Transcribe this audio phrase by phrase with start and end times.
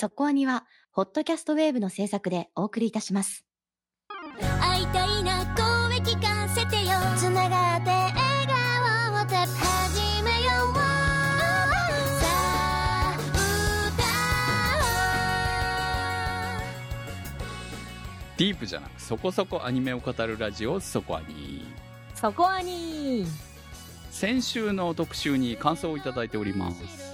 [0.00, 3.44] そこアニは、ホットキャストウェーブの制作でお送りいたします。
[4.58, 6.92] 会いたいな声聞かせてよ。
[7.18, 13.18] つながって笑顔をた始めようさあ
[13.88, 14.02] 歌
[18.38, 21.62] ディープじゃなくそこそこアニメを語るラジオそこアニ。
[22.14, 23.26] そこアニ
[24.10, 27.09] 先週の特集に感想をいただいております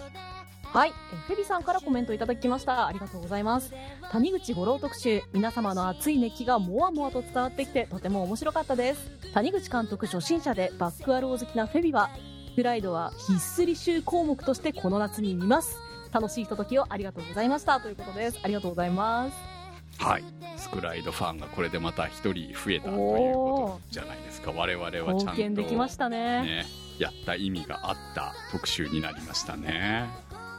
[0.77, 2.87] はい、えフェビさんからコメントいただきました。
[2.87, 3.73] ありがとうございます。
[4.13, 9.11] 谷口五郎特集、皆様の熱い熱気がもわもわと伝わってきて、とても面白かったです。
[9.33, 12.11] 谷口監督初心者でバックアロー好きなフェビは、
[12.55, 15.79] フライドは必須履修項目としてこの夏に見ます。
[16.13, 17.81] 楽しいひとときをありがとうございました。
[17.81, 18.39] ということです。
[18.43, 19.57] ありがとうございます。
[19.99, 20.25] はい
[20.59, 26.43] スクライドファンがこれでまた一人増えたということじゃないですか我々はちゃん貢と献できましたね。
[26.43, 30.09] ねやった意味があった特集になりましたね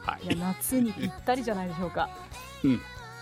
[0.07, 2.09] はいいや、夏にぴったりじゃないでしょうか。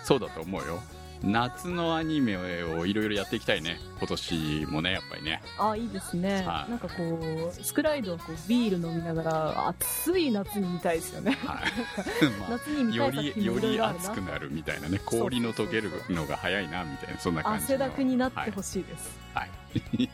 [0.04, 0.80] そうだと思うよ
[1.22, 6.44] 夏のアニメをいろいろやっていきたいね今年もねやっぱりねあ、いいですね。
[6.46, 11.32] はいなんかこう、スクライドをこうビール飲みながら、暑い夏に見たいですよね。
[11.44, 19.18] はい、 まあ夏に見たよい作りよりろあるな熱くなるみたいなね氷の溶けるのが早いなみたいなそんな感じの汗だくになってはいほしいです。
[19.34, 20.10] はい。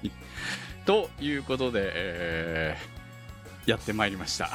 [0.86, 3.02] ということで、えー
[3.66, 4.50] やってまいりました。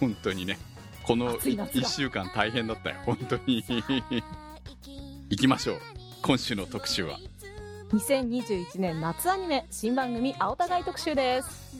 [0.00, 0.58] 本当にね。
[1.06, 2.96] この暑い夏が1週間大変だったよ。
[3.04, 3.62] 本当に。
[5.28, 5.80] 行きましょう。
[6.22, 7.18] 今週の特集は。
[7.92, 11.78] 2021年夏アニメ新番組青互い特集です。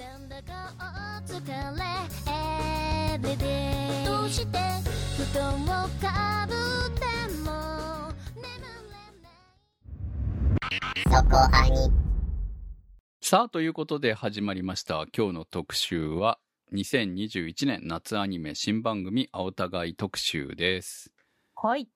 [13.20, 15.06] さあ、ということで始まりました。
[15.16, 16.38] 今日の特集は、
[16.74, 21.12] 2021年夏アニメ新番組青互い特集です。
[21.54, 21.86] はい。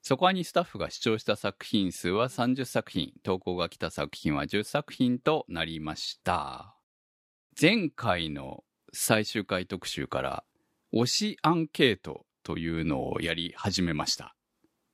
[0.00, 6.76] そこにスタッフが視聴した作品数は30作品、投稿が来た作品は10作品となりました。
[7.60, 8.62] 前回の
[8.92, 10.44] 最終回特集から、
[10.94, 14.36] 推しアンケートというのをやり始めました。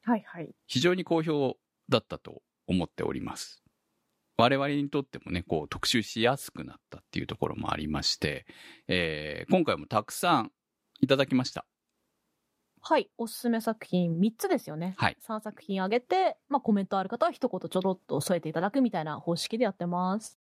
[0.05, 0.49] はいはい。
[0.67, 1.59] 非常に好評
[1.91, 3.63] だったと思っております。
[4.41, 8.47] 我々にとってもね、こう特集しやすくなったっていうところもありまして、
[8.87, 10.53] えー今回もたくさん
[11.01, 11.67] いただきました。
[12.81, 13.11] はい。
[13.19, 14.95] おすすめ作品3つですよね。
[14.97, 15.17] はい。
[15.27, 20.39] 3作品あげて、まあコメントある方は一言ちょろっと添えていただくみたいな方式でやってます。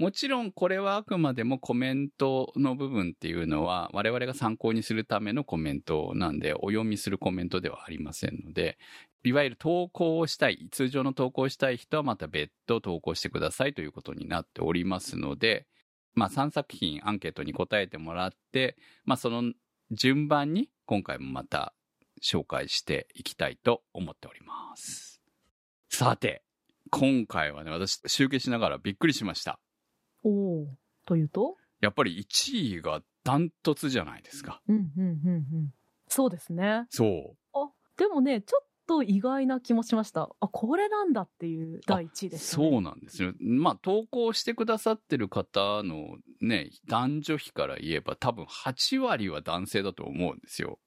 [0.00, 8.78] もちろんこれはあくまでもコメントの部分っていうのは我々が参考にするためのコメントなんでお読みするコメントではありませんので、
[9.24, 15.66] いわゆる投稿をしたい、通常の投稿をしたい人はまた別途投稿してくださいということになっておりますので、
[16.14, 19.52] まあ3作品アンケートに答えてもらって、まあその
[19.90, 21.74] 順番に今回もまた
[22.22, 25.20] 紹介していきたいと思っております。
[25.90, 26.42] さて、
[26.90, 29.60] 今回はね、私集計しながらびっくりしました。
[30.22, 30.66] おお。
[31.06, 31.56] というと？
[31.80, 34.60] やっぱり1位がダントツじゃないですか。
[34.68, 35.74] うんうんうんうん。
[36.08, 36.86] そうですね。
[36.90, 37.36] そう。
[37.52, 40.28] あ、でもね、ちょっと意外な気もしました。
[40.40, 42.70] あ、これなんだっていう第一位でした、ね。
[42.70, 43.32] そうなんですよ。
[43.40, 50.80] まあ、投稿してくださってる方のね、男女比から言えば多分8割は男性だと思うんですよ。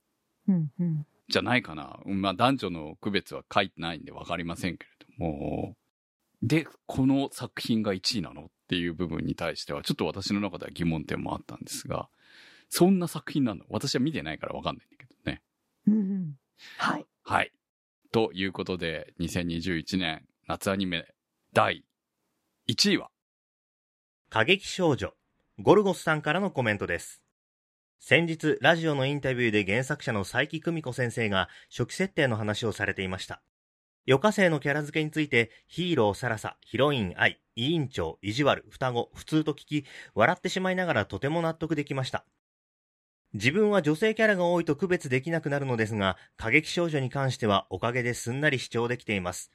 [0.48, 1.08] うんうん。
[1.30, 2.00] じゃないかな。
[2.06, 5.78] まあ、男女の区別は書いてないんで分かりませんけれども。
[6.44, 12.10] で、この作品が1位なのっていう部分に対しては、ちょっと私の中では疑問点もあったんですが、
[12.70, 13.64] そんな作品なの？
[13.70, 15.42] 私は見てないから分かんないんだけどね。
[15.88, 16.34] うんうん。
[16.78, 17.06] はい。
[17.24, 17.52] はい。
[18.12, 21.08] ということで、2021年夏アニメ
[21.54, 21.86] 第
[22.70, 23.10] 1位は、
[24.30, 25.14] 過激少女、
[25.60, 27.24] ゴルゴスさんからのコメントです。
[28.00, 33.42] 先日、ラジオのインタビューで原作者の佐伯久美子先生が初期設定の話をされていました。
[34.06, 42.26] 余暇生のキャラ付けについて、ヒーロー、サラサ、ヒロイン、愛、委員長、意地悪、双子、普通と聞き、笑ってしまいながらとても納得できました。
[43.34, 49.52] 自分は女性キャラが多いと区別できなくなるのですが、過激少女に関してはおかげですんなり主張できています。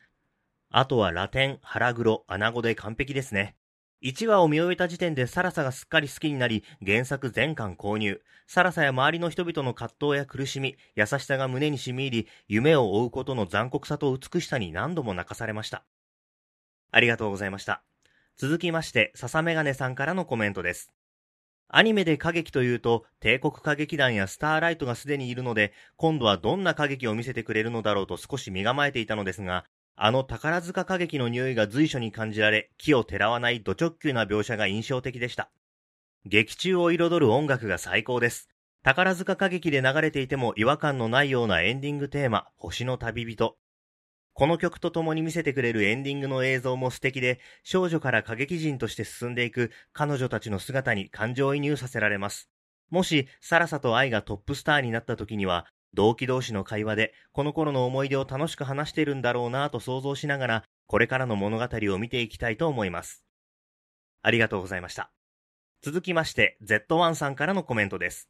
[0.70, 3.57] あとはラテン、腹黒、穴子で完璧ですね。
[4.02, 8.20] 1話を見終えた時点でサラサがすっかり好きになり、原作全巻購入。
[8.46, 15.84] サラサや周りの人々の葛藤や苦しみ、優しさが胸に染み入り、夢を追うことの残酷さと美しさに何度も泣かされました。
[16.92, 17.82] ありがとうございました。
[18.36, 20.92] 続きまして、笹メガネさんからのコメントです。
[21.70, 29.64] アニメで歌劇というと、帝国歌劇団やスターライトがすでにいるので、今度はどんな歌劇を見せてくれるのだろうと少し身構えていたのですが、
[30.00, 35.50] あの宝塚歌劇の匂いが随所に感じられ、木をてらわないド直球な描写が印象的でした。
[36.24, 38.48] 劇中を彩る音楽が最高です。
[38.84, 43.58] 宝塚歌劇で流れていても違和感のないようなエンディングテーマ、星の旅人。
[44.34, 52.48] この曲と共に見せてくれるエンディングの映像も素敵で、少女から歌劇人として進んでいく彼女たちの姿に感情移入させられます。
[52.88, 63.24] もし、サラサと愛がトップスターになった時には、同期同士の会話で、この頃の思い出を楽しく話しているんだろうなぁと想像しながら、これからの物語を見ていきたいと思います。
[64.22, 65.10] ありがとうございました。
[65.82, 68.28] 続きまして、Z1 さんからのコメントです。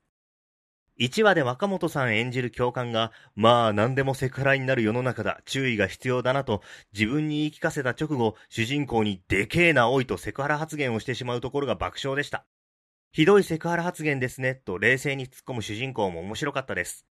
[0.98, 6.60] 1話で若本さん演じる教官が、まあ何でもセクハラになる世の中だ、注意が必要だなと、
[6.92, 12.44] 自分に言い聞かせた直後、主人公にでけえなおいとセクハラ発言をしてしまうところが爆笑でした。
[13.12, 17.07] ひどいセクハラ発言ですね、と冷静に突っ込む主人公も面白かったです。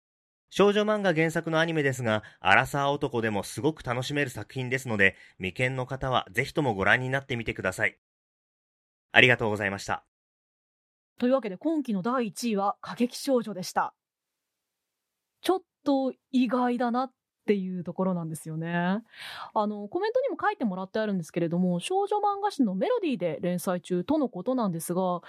[0.57, 7.99] 少女漫画原作のアニメですが、アラサー男でもすごく楽しめる作品ですので、未見の方はぜひともご覧になってみてください。
[9.11, 10.05] ありがとうございました。
[11.19, 13.93] というわけで今期の第1位は過激少女でした。
[15.41, 17.11] ちょっと意外だなっ
[17.45, 19.03] ていうところなんですよね。
[19.53, 25.19] あの、コメントにも書いてもらってあるんですけれども、少女漫画誌のメロディーで連載中とのことなんですが、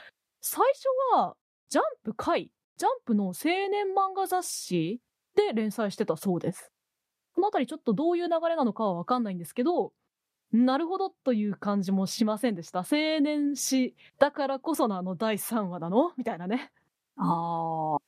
[0.40, 0.86] 最初
[1.16, 1.34] は
[1.68, 5.00] ジャンプ回、ジャンプの青年漫画雑誌
[5.36, 6.72] で連載してたそうです。
[7.34, 9.92] このあたりちょっとどういう流れなのかはわかんないんですけど、
[10.52, 12.80] なるほどという感じもしませんでした。
[12.80, 16.12] 青年誌だからこそのあの第3話なの？
[16.16, 16.72] みたいなね。
[17.16, 17.98] ああ、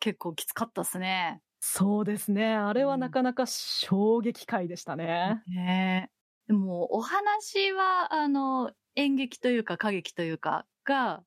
[0.00, 1.40] 結構きつかったっすね。
[1.60, 2.54] そうですね。
[2.54, 5.42] あれはなかなか衝撃回でしたね。
[5.48, 6.10] ね
[6.48, 6.48] え。
[6.48, 11.22] でも、お話は、あの、演劇というか歌劇というかが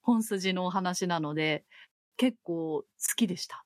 [0.00, 1.64] 本筋のお話なので、
[2.16, 2.86] 結構好
[3.16, 3.64] きでした。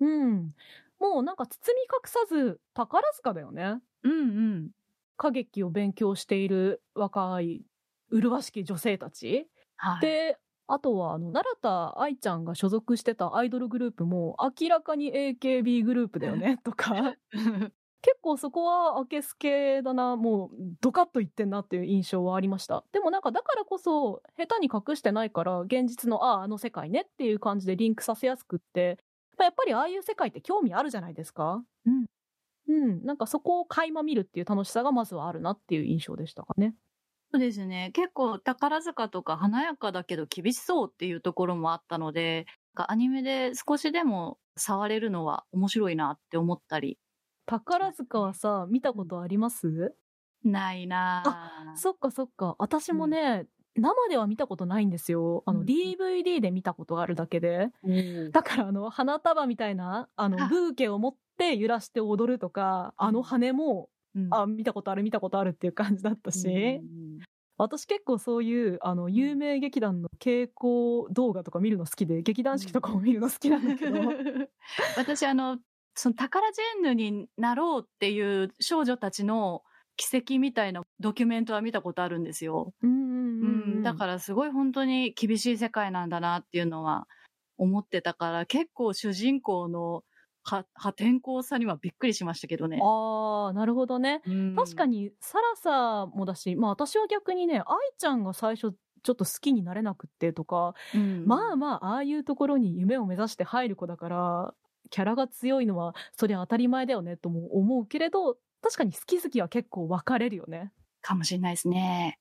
[0.00, 0.54] うん。
[0.98, 3.80] もうなんか包み隠さず宝塚だよね。
[4.02, 4.14] うんう
[4.58, 4.70] ん。
[5.18, 7.62] 歌劇を勉強している若い
[8.10, 9.48] 麗しき女性たち。
[9.76, 10.00] はい。
[10.00, 17.16] で、あとは、あの、奈良田愛ちゃんが所属してたアイドルグループも明らかに AKB グループだよね、とか。
[18.04, 20.50] 結構そこは明けすけだな、もう
[20.82, 22.84] ドカッといってんなっていう印象はありました。
[22.92, 28.98] でもなんかだからこそ下手に隠してないから現実のああ、あの世界ねっていう感じでリンクさせやすくって、
[29.38, 31.64] まあやっぱりああいう世界って興味あるじゃないですか。
[31.86, 32.06] うん。
[32.68, 33.04] うん。
[33.04, 36.74] なんかそこを垣間見るっていう楽しさがまずはあるなっていう印象でしたかね。
[37.32, 37.90] そうですね。
[37.94, 46.98] 結構宝塚とか華やかだけど厳しそうっていうところもあったので、アニメで少しでも触れるのは面白いなって思ったり。
[47.46, 49.94] 宝塚はさ、見たことあります？
[50.44, 51.76] ないなぁ。
[51.76, 52.54] そっかそっか。
[52.58, 55.42] 私もね、生では見たことないんですよ。
[55.46, 55.66] あの、うん。
[55.66, 57.68] DVD で見たことがあるだけで。
[57.82, 58.30] うん。
[58.30, 60.48] だからあの、花束みたいな、あの、あ。
[60.48, 64.28] ブーケを持って揺らして踊るとか、あの羽も、うん。
[64.30, 67.18] あ、見たことある見たことあるっていう感じだったし、うん。
[67.56, 73.98] 私結構そういう、あの、有名劇団の稽古動画とか見るの好きで、劇団四季とかも見るの好きなんだけど、
[74.96, 75.58] 私あの、
[75.94, 79.62] その宝ジェンヌになろうっていう少女たちの
[79.96, 82.72] 奇跡みたいなドキュメントは見たことあるんですよ。
[82.82, 82.96] うんうん
[83.40, 87.06] ううんん、だからすごい本当に厳しい世界なんだなっていうのは
[87.58, 90.04] 思ってたから、結構主人公の
[90.42, 92.78] 破破天荒さにはびっくりしましたけどね。
[92.82, 94.20] ああ、なるほどね。
[94.54, 95.00] 確かに。
[95.04, 97.64] に、サラサもだし、まあ私は逆にね、愛
[97.98, 104.54] ちゃんが最初ちょっと好きになれなくってとか、うんまあまあ、ああいうところに夢を目指して入る子だから、
[104.90, 110.72] キャラが強いのは、そりゃ当たり前だよねとも思うけれど、確かに好き好きは結構分かれるよね。
[111.02, 112.18] かもしれないですね。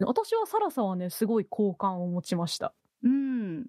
[0.00, 2.72] 私はサラサはね、すごい好感を持ちました。
[3.02, 3.66] うん。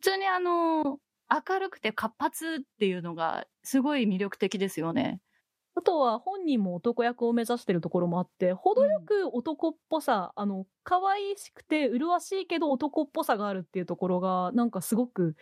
[0.00, 0.98] 普通にあの、
[1.30, 5.20] 明るくて活発っていうのがすごい魅力的ですよね。
[5.76, 15.36] あとは本人も男役を目指してるところもあって、程よく男っぽさ、あの、可愛しくて麗しいけど男っぽさがあるっていうところが、なんかすごく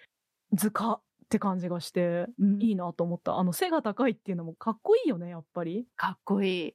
[0.53, 0.99] 図鑑
[1.31, 3.39] って感じがして、うんいいなと思った。
[3.39, 5.87] あの、背が高いっていうのもかっこいいよね、やっぱり。
[5.95, 6.75] かっこいい。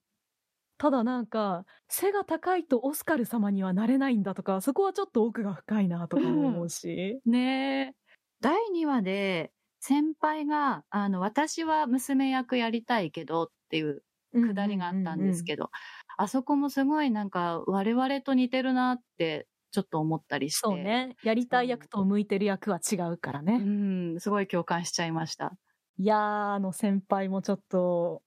[0.78, 7.20] ただなんか、背が高いとオスカル様にはなれないんだとか、そこはちょっと奥が深いなとか思うし。
[7.26, 7.96] ねえ。
[8.40, 15.70] 第2話で先輩が、あの、私は娘役やりたいけどっていうくだりがあったんですけど、
[16.18, 20.60] あそこもすごいなんか我々と似てるなってちょっと思ったりして。
[20.62, 20.78] そう。
[20.78, 21.18] ね。
[21.22, 23.58] やりたい役と向いてる役は違うからうね。
[23.58, 25.52] ん、すごい共感しちゃいました。
[25.98, 26.20] いやー、
[26.54, 28.22] あの先輩もちょっと、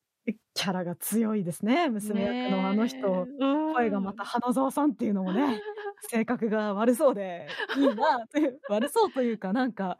[0.52, 1.88] キャラが強いですね。
[1.88, 3.26] 娘役のあの人。
[3.74, 5.62] 声がまた花澤さんっていうのもね、
[6.10, 9.98] 性格が悪そうで、 いいなという、悪そうというかなんか、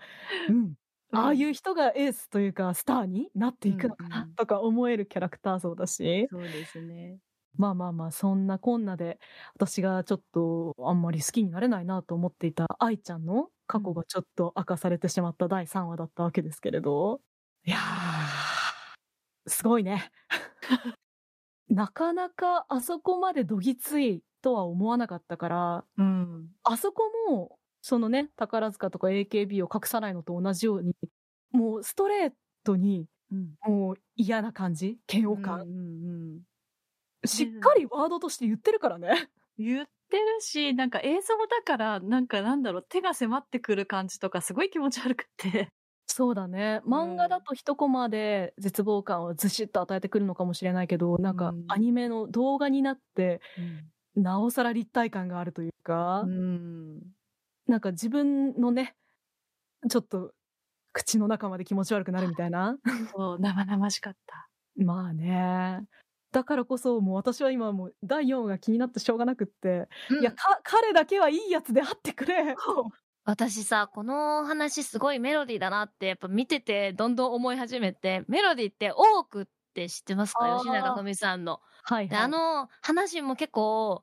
[0.51, 0.75] うん。
[1.11, 7.19] ああいう人がエースというかスターになっていくのかなとか思えるキャラクター像だし、そうですね。
[7.59, 9.19] まあまあまあ、そんなこんなで、
[9.55, 17.21] 私がちょっとあんまり好きになれないなと思っていた愛ちゃんの過去がちょっと明かされてしまった第3話だったわけですけれど、
[17.65, 20.11] いやー、すごいね。
[21.69, 26.49] なかなかあそこまでどぎついとは思わなかったから、うん。
[26.65, 30.95] あそこも、そのね、宝塚とか AKB を隠さないのと同じように、
[31.53, 32.33] もうストレー
[32.65, 33.55] トに、うん。
[33.67, 34.99] もう嫌な感じ？
[35.13, 35.73] 嫌悪感、うんう
[36.39, 36.43] ん
[37.25, 39.31] しっかりワードとして言ってるからね。
[39.59, 45.69] 言ってるし、なんか映像だから、なんかなんだろう、手が迫ってくる感じとかすごい気持ち悪くって。
[46.07, 46.81] そうだね。
[46.87, 53.41] 漫画だと一コマで絶望感をずしっと与えてくるのかもしれないけど、なんかうんアニメの動画になって、
[54.17, 57.15] なおさら立体感があるというか、うん。
[57.67, 58.97] なんか自分のね、
[59.91, 60.35] ちょっと
[60.93, 62.79] 口の中まで気持ち悪くなるみたいな。
[63.15, 64.49] そう、生々しかった。
[64.77, 65.87] まあね。
[66.31, 72.55] だからこそ、もう私は今もう第4話が気になってしょうがなくって、うんいや、か、彼だけはいいやつであってくれ。
[73.25, 80.59] 私さ、この話すごいメロディーだなって、やっぱ見ててどんどん思い始めて、メロディーって多くって知ってますか？
[80.59, 81.61] 吉永文さんの。
[81.83, 82.25] はい、で、はい。
[82.25, 84.03] あの話も結構、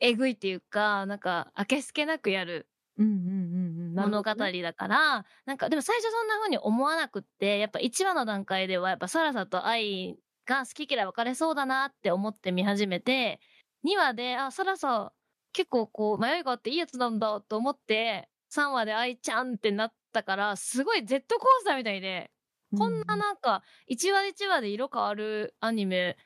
[0.00, 3.94] えぐいっていうか、なんか、あけすけなくやるうんうんうんうん。
[3.94, 13.40] なる物語だから、なんか、でも最初そんな風に思わなくって、やっぱ1話の段階では、やっぱサラサと愛が好き嫌い分かれそうだなって思って見始めて、
[13.84, 15.12] 2話で、あ、サラサ
[15.52, 22.30] 結構こう、迷いがあっていいやつなんだと思って、3話で愛ちゃんってなったから、すごいジェットコースターみたいで、
[22.76, 26.16] こんななんか、1話1話で色変わるアニメ、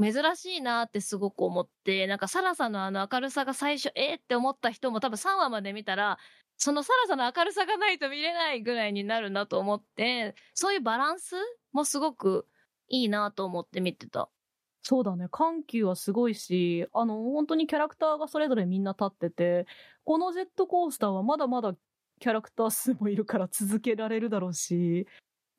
[0.00, 6.18] 珍しいなってすごく思って、なんかサラサのあの明るさが最初、えーって思った人も多分3話まで見たら、
[6.56, 11.36] そのサラサの明るさがないと見れないぐらいになるなと思って、そういうバランス
[11.72, 12.46] もすごく
[12.88, 14.30] いいなと思って見てた。
[14.82, 15.28] そうだね。
[15.30, 19.66] 緩急はすごいし、あの、本当にキャラクターがそれぞれみんな立ってて、
[20.04, 21.74] このジェットコースターはまだまだ
[22.20, 25.06] キャラクター数もいるから続けられるだろうし、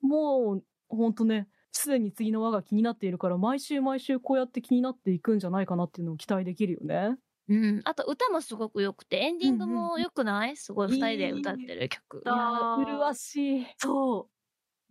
[0.00, 7.16] もう、本当ね、すでに次の輪が気になっているから、毎週毎週こうやって気になっていくんじゃないかなっていうのを期待できるよね。
[7.48, 7.80] うん。
[7.84, 10.56] あと歌もすごく良くて、エンディングも良くない？
[10.56, 12.22] すごい二人で歌ってる曲。
[12.24, 13.66] いやあ麗しい。
[13.78, 14.39] そう。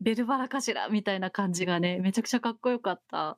[0.01, 0.87] ベルバラかしら？
[0.89, 3.37] みたいな感じがね、めちゃくちゃかっこよかった。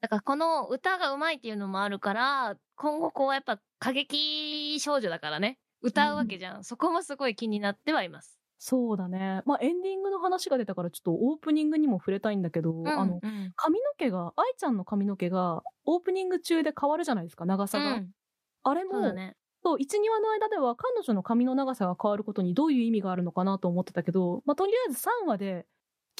[0.00, 6.64] だからこの歌が上手いっていうのもあるから、今後こうやっぱ過激少女だからね、歌うわけじゃん。
[6.64, 8.38] そこもすごい気になってはいます。
[8.62, 9.40] そうだね。
[9.46, 17.94] まあ、エンディングの話が出たから、ちょっとオープニングにも触れたいんだけど、あの、うん髪の毛が、愛ちゃんの髪の毛が、オープニング中で変わるじゃないですか、長さが。
[17.94, 18.10] うん
[18.62, 19.36] あれも、そうだね。
[19.62, 25.64] そう、1、2話の間では彼女の髪の長さが変わることにどういう意味があるのかなと思ってたけど、まあ、とりあえず3話で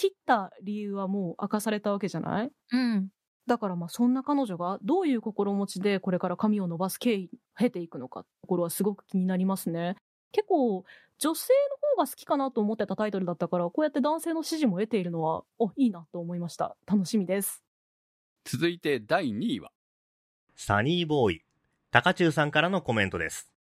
[0.00, 2.50] 切った理由はもう明かされたわけじゃない？
[2.72, 3.08] うん。
[3.46, 9.96] だからまあそんな彼女がどういう心持ちでこれから髪を伸ばす経緯、経ていくのかところはすごく気になりますね。
[10.32, 10.84] 結構、
[11.18, 16.76] 女性の方が好きかなと思ってたタイトルだったから、こうやって男性の支持も得ているのは、お、いいなと思いました。
[16.86, 17.62] 楽しみです。
[18.44, 19.72] 続いて第2位は、
[20.54, 21.42] サニーボーイ、
[21.90, 23.52] 高中さんからのコメントです。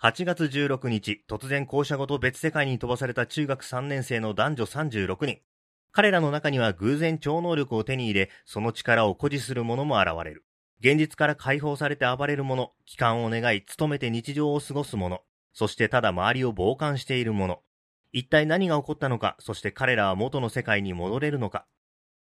[0.00, 5.40] 8月16日、突然校舎ごと別世界に飛ばされた中学3年生の男女36人。
[5.92, 10.44] 彼らの中には偶然超能力を手に入れ、その力を誇示する者も現れる。
[10.80, 17.60] 現実から解放されて暴れる者、帰還を願い、努めて日常を過ごす者、そしてただ周りを傍観している者。
[18.12, 21.66] 一体何が起こったのか、そして彼らは元の世界に戻れるのか。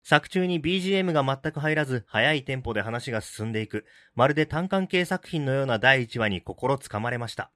[0.02, 7.50] 作中に BGM が全く入らず、速いテンポで話が進んでいく、まるで単館系作品のような第1話に心つかまれました。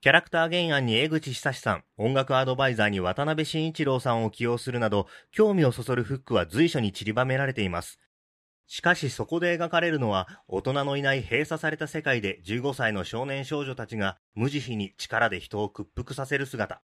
[0.00, 7.98] キャラクター原案に江口久志さん、音楽アドバイザーに渡辺慎一郎さんを起用するなど、興味をそそるフックは随所に散りばめられています。
[8.68, 16.80] しかしそこで描かれるのは、大人のいない閉鎖された世界で15歳の少年少女たちが無慈悲に力で人を屈服させる姿。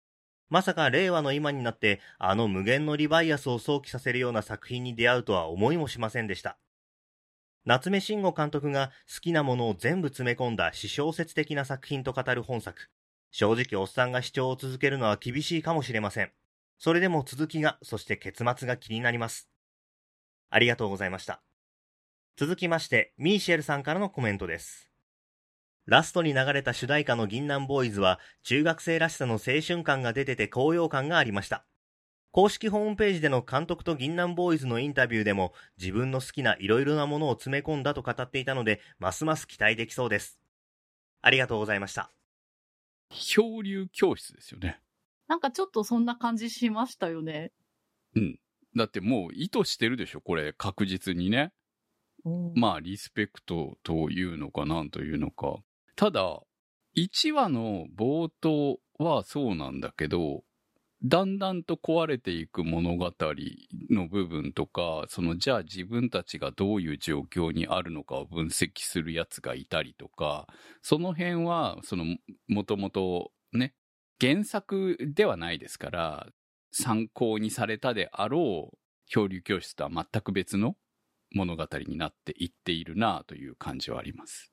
[0.51, 6.59] まさか令和の今になって、あの無限のリバイアスを想起させるような作品に出会うとは思いもしませんでした。
[7.65, 12.91] 夏目慎吾監督が好きなものを全部詰め込んだ私小説的な作品と語る本作。
[13.31, 16.33] 正直おっさんが視聴を続けるのは厳しいかもしれません。
[16.79, 19.49] それでも続きが、そして結末が気になります。
[20.51, 21.43] ありがとうございました。
[22.37, 24.91] 続きまして、ミーシェルさんからのコメントです。
[25.87, 31.65] ラストに流れた主題歌の銀杏ボーイズは、中学生らしさの青春感が出てて高揚感がありました。
[32.31, 40.39] 公式ホームページでの監督と銀杏ボーイズのインタビューでも、自分の好きないろいろなものを詰め込んだと語っていたので、ますます期待できそうです。
[41.23, 42.18] ありがとうございました。
[43.11, 44.81] 漂流教室ですよね。
[45.29, 47.53] なんかちょっとそんな感じしましたよね。
[48.15, 48.39] うん。
[48.77, 51.53] だってもう意図してるでしょ、これ、確実にね。
[52.55, 55.59] まあ、リスペクトというのかなんというのか。
[55.97, 56.41] ただ、
[56.97, 60.43] 1話の冒頭はそうなんだけど、
[61.05, 63.13] だんだんと壊れていく物語
[63.91, 70.49] の部分とか、そのじゃあ自分たちがどういう状況にあるのかを分析するやつがいたりとか、
[70.83, 72.05] その辺は、その、
[72.49, 73.75] もともとね、
[74.21, 76.27] 原作ではないですから、
[76.73, 80.77] 参考にされたであろう漂流教室とは全く別の
[81.33, 84.53] 物語になっていっているなという感じはあります。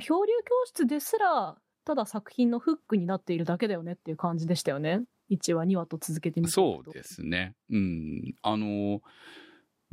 [0.00, 1.56] 漂流教室ですら、
[1.90, 5.02] ただ作品のフックになっているだけだよねっていう感じでしたよね。
[5.28, 7.56] 1話、2話と続けてみてそうですね。
[7.68, 8.34] うん。
[8.42, 9.00] あの、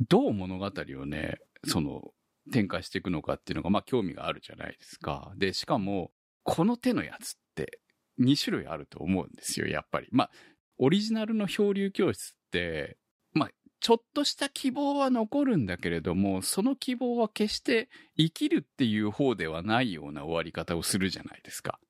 [0.08, 2.12] どう物語をね、その、
[2.52, 5.32] 展開していくのかっていうのが、まあ、興味があるじゃないですか。
[5.38, 6.12] で、しかも、
[6.44, 7.80] この手のやつって
[8.20, 10.06] 2種類あると思うんですよ、やっぱり。
[10.12, 10.30] まあ、
[10.76, 12.96] オリジナルの漂流教室って、
[13.32, 13.50] まあ、
[13.80, 21.80] ちょっとした希望は残るんだけれども、その希望は決して生きるっていう方ではないような終わり方をするじゃないですか。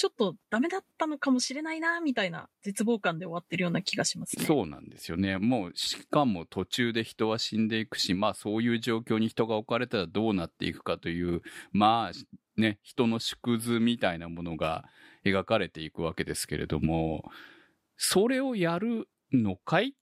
[0.00, 4.46] ちょっとダメだったのかもしれないな、みたいな絶望感で終わってるような気がしますね。
[4.46, 5.36] そうなんですよね。
[5.36, 11.42] もう、しかも途中で人は死んでいくし、まあそういう状況に人が置かれたらどうなっていくかという、
[11.72, 14.86] まあね、人の縮図みたいなものが
[15.26, 17.30] 描かれていくわけですけれども、
[17.98, 19.94] それをやるのかい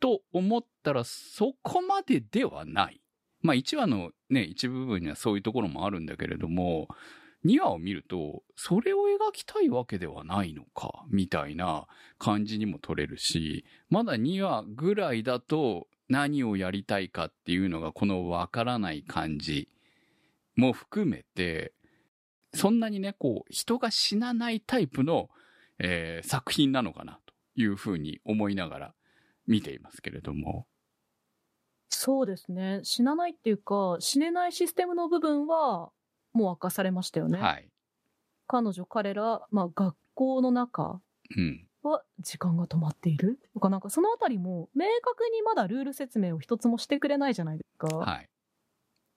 [0.00, 3.00] と思ったらそこまでではない。
[3.40, 6.88] まあ1話のね、一部分にはそういうところもあるんだけれども、
[7.44, 11.86] 2話を見ると、それを描きたいわけではないのか、みたいな
[12.18, 19.68] 感じにも取れるし、まだ2話ぐらいだと何をやりたいかっていうのがこのわからない感じ
[20.56, 21.72] も含めて、
[22.52, 25.30] そんなにね、こう、人が死なないタイプの、
[25.78, 28.94] えー作品なのかなというふうに思いながら
[29.46, 30.66] 見ていますけれども。
[31.88, 32.80] そうですね。
[32.82, 35.90] 死なないっていうか、死ねないシステムの部分は、
[36.32, 37.38] もう明かされましたよね。
[37.38, 37.68] はい。
[38.46, 41.00] 彼女、彼ら、まあ、学校の中
[41.36, 41.66] うん。
[41.82, 43.38] は時間が止まっている？
[43.54, 47.96] とか、なんかそのあたりも、明確にまだルール説明を一つもしてくれないじゃないですか。
[47.96, 48.28] はい。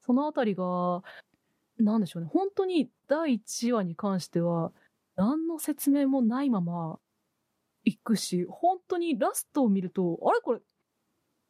[0.05, 1.01] そのあたりが、
[1.79, 2.29] なんでしょうね。
[2.31, 4.71] 本当に第1話に関しては、
[5.15, 6.99] 何の説明もないまま
[7.83, 10.39] 行くし、本当にラストを見ると、あれ？
[10.39, 10.61] これ、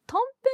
[0.07, 0.51] 短編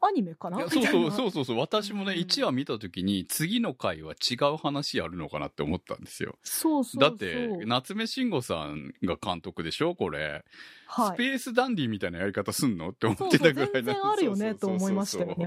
[0.00, 0.58] アニメかな？
[0.68, 1.10] そうそうう。
[1.10, 1.58] そうそうそう。
[1.58, 6.36] 私もね、うん1話見たときに、次の回は違う話やるのかなって思ったんですよ。
[6.42, 7.00] そうそう。
[7.00, 10.44] だって、夏目慎吾さんが監督でしょこれ。
[10.86, 15.46] はいスペースダンディみたいなやり方すんのって思ってたぐらい全然あるよねと思いましたよね。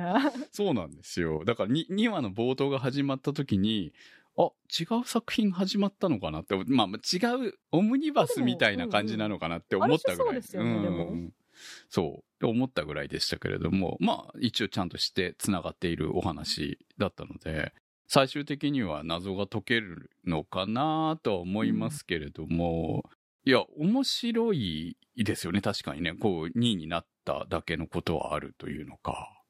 [0.51, 1.43] そうなんですよ。
[1.45, 3.91] だから 2, 2話の冒頭が始まった時に、
[4.37, 10.29] あ、違う作品始まったのかなって、まあまあ違うオムニバスみたいな感じなのかなって思ったぐらい。
[10.29, 11.31] ある種そうですよねでもん
[11.89, 12.23] そう。
[12.43, 17.73] 思ったぐらいでしたけれども、まあ一応ちゃんとして繋がっているお話だったので、
[18.07, 23.03] 最終的には謎が解けるのかなとは思いますけれども、
[23.45, 25.61] いや、面白いですよね。
[25.61, 26.13] 確かにね。
[26.13, 29.41] こう、2位になっただけのことはあるというのか。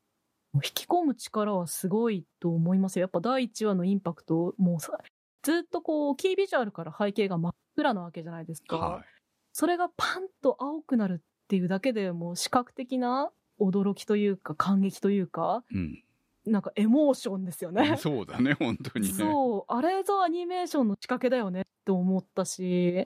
[0.56, 3.02] 引き込む力はすごいと思いますよ。
[3.02, 4.98] やっぱ第1話のインパクト、もうさ、
[5.44, 8.78] ずっとこう、キービジュアルから背景が真っ暗なわけじゃないですか。
[8.78, 9.06] は
[9.54, 11.22] それがパンと青くなる
[11.52, 15.76] っていうだけでもう視覚的な驚きというか感激というか、い。
[15.76, 16.04] うん。
[16.46, 17.98] なんかエモーションですよね。
[18.00, 19.14] そうだね、本当にね。
[19.14, 23.06] そう、あれぞアニメーションの仕掛けだよねって思ったし、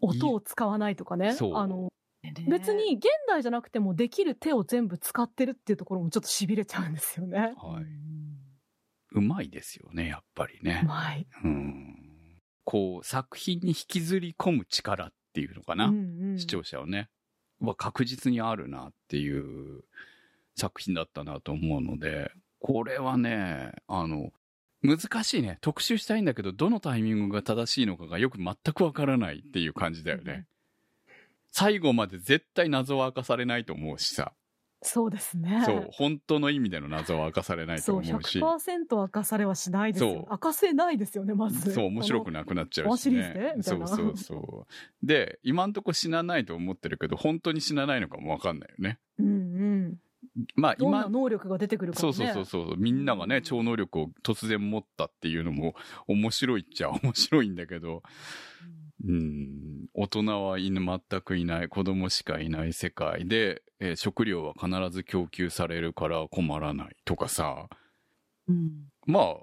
[0.00, 1.28] 音を使わないとかね。
[1.54, 1.92] あの、
[2.48, 7.54] 別に現代じゃなくてもできる手を全部使ってるっていうところもちょっと痺れちゃうんですよね。
[7.56, 7.84] はい。
[9.12, 10.86] うまいですよね、やっぱりねう。
[10.88, 11.28] まい。
[11.44, 12.40] うん。
[12.64, 15.86] こう、作品に引きずり込む力っていうのかな。
[15.86, 17.08] うんうん視聴者をね。
[17.60, 19.84] は確実にあるなっていう
[20.56, 24.32] 作品だったなと思うので、これはね、あの、
[24.82, 25.58] 難しいね。
[25.60, 30.46] 特集したいんだけど、どのタイミングが正しいのかがよく全くわからないっていう感じだよね。
[31.52, 34.32] 最後まで絶対謎は明かされないと思うしさ。
[34.88, 35.62] そうですね。
[35.66, 38.38] そう、本当の意味での謎は明かされないとそう、思うし。
[38.38, 40.12] 100%明かされはしないですよ。
[40.12, 41.72] そう明かせないですよね、まず。
[41.72, 43.62] そう、面白くななくなっちゃうし、ねで。
[43.62, 45.06] そうそうそう。
[45.06, 48.98] で、今んとこ死なないと思ってるけど、本当に死なないのかもわかんないよね。
[49.18, 50.00] うんうん。
[50.54, 52.30] まあ今、どんな能力が出てくるかそもね。
[52.30, 55.74] うそうそうそう、みんながね、超能力を突然持ったっていうのも
[56.06, 58.02] 面白いっちゃ面白いんだけど、
[59.06, 67.68] うん、大人はいな全くいない、子供しかいない世界で、えー食料は必ず供給されるから困らないとかさ、
[68.48, 68.88] うん。
[69.06, 69.36] ま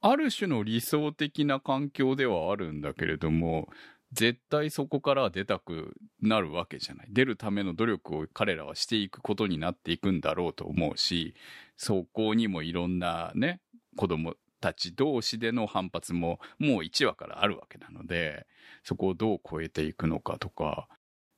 [0.00, 2.80] あ、ある種の理想的な環境ではあるん。
[2.80, 3.68] だけれども、
[4.12, 7.08] 絶対そこから出たくなるわけじゃない。
[7.10, 10.20] 出るための努力を彼らはしていくことになっていくん。
[10.20, 11.34] だろうと思うし、
[11.76, 12.98] そこにもいろん。
[12.98, 13.60] なね、
[13.96, 18.46] 子供たち同士での反発ももう1話からあるわけなので、
[18.82, 20.88] そこをどう超えていくのかとか、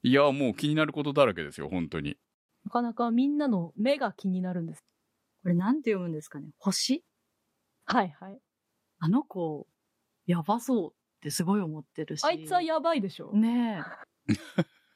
[0.05, 2.17] いや、もう気になることだらけですよ、本当に。
[2.65, 4.85] なかなかみんなの目が気になるんです。
[5.43, 6.51] これなんて読むんですかね？
[6.59, 7.03] 星？
[7.85, 8.39] はいはい。
[9.01, 9.67] あの子、
[10.27, 12.25] やばそうってすごい思ってるし。
[12.25, 13.33] あいつはやばいでしょ。
[13.35, 13.83] ね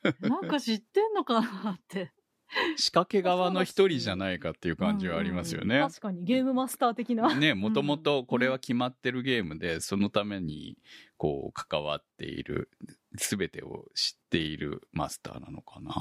[0.04, 0.28] え。
[0.28, 2.12] なんか知ってんのかなって。
[2.76, 5.80] 仕掛け側の一人じゃないかっていう感じはありますよね。
[5.80, 7.34] 確かにゲームマスター的な。
[7.34, 10.76] ね、もともとこれは決まってるゲームで、そのために、
[11.16, 12.70] こう、関わっている、
[13.16, 15.92] すべてを知っているマスターなのかな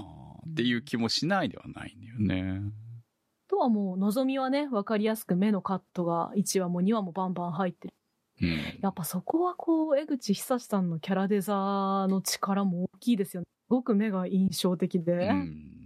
[0.50, 2.62] っていう気もしないではないんだよね。
[3.48, 7.94] とはもう、望みはね、わかりやすく目のカットが1話も2話もバンバン入ってる。
[8.42, 8.80] うん。
[8.82, 11.54] やっぱそこはこう、江口久志さんのキャラデザ
[12.10, 13.46] の力も大きいですよね。
[13.68, 15.79] すごく目が印象的で、うん。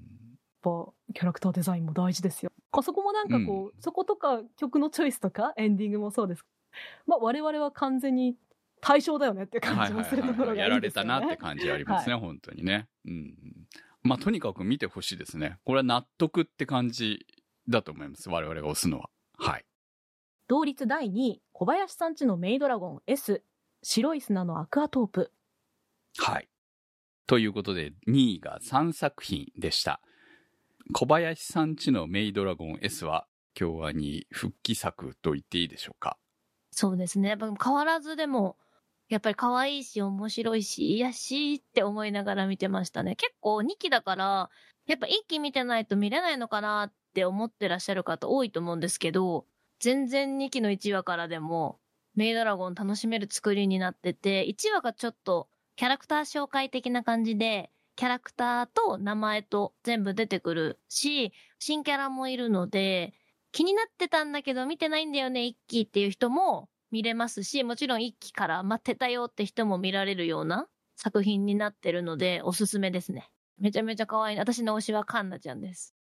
[0.63, 2.51] ぱキャラクターデザインも大事ですよ。
[2.71, 6.45] あそこもなんかこう、そことか曲のチョイスとかエンディングもそうです。
[7.05, 8.35] まあ我々は完全に
[8.81, 10.55] 対象だよねっていう感じもするところが。
[10.55, 12.87] やられたなって感じありますね、 本当にね。
[13.05, 13.35] うん。
[14.01, 15.57] まあ、とにかく見てほしいですね。
[15.63, 17.25] これは納得って感じ
[17.69, 18.29] だと思います。
[18.29, 19.09] 我々が押すのは。
[19.37, 19.65] はい。
[20.49, 23.41] 同率第2位、小林さんちのメイドラゴン S、
[23.81, 25.31] 白い砂のアクアトープ。
[26.17, 26.49] はい。
[27.25, 30.01] ということで、2位が3作品でした。
[30.91, 36.17] 小林さんちのメイドラゴン S は、京アに復帰作と言っていいでしょうか？
[36.71, 37.29] そうですね。
[37.29, 38.57] やっぱ変わらずでも、
[39.09, 43.15] やっぱり可愛いし面白いし、いやしって思いながら見てましたね。
[43.15, 44.49] 結構2期だから、
[44.87, 49.45] やっぱ1期見てないと見れないのかなって思ってらっしゃる方多いと思うんですけど、
[49.79, 51.79] 全然2期の1話からでも、
[52.15, 63.13] メイドラゴン楽しめる作りになってて、1話がちょっとキャラクター紹介的な感じで、キャラクターと名前と全部出てくるし、新キャラもいるので、
[63.51, 73.29] 気になってたんだけど見てないんだよね、一期っていう人も見れますし、もちろん一期から待ってたよって人も見られるような作品になってるので、おすすめですね。
[73.59, 74.37] めちゃめちゃ可愛い。
[74.39, 75.95] 私の推しはカンナちゃんです。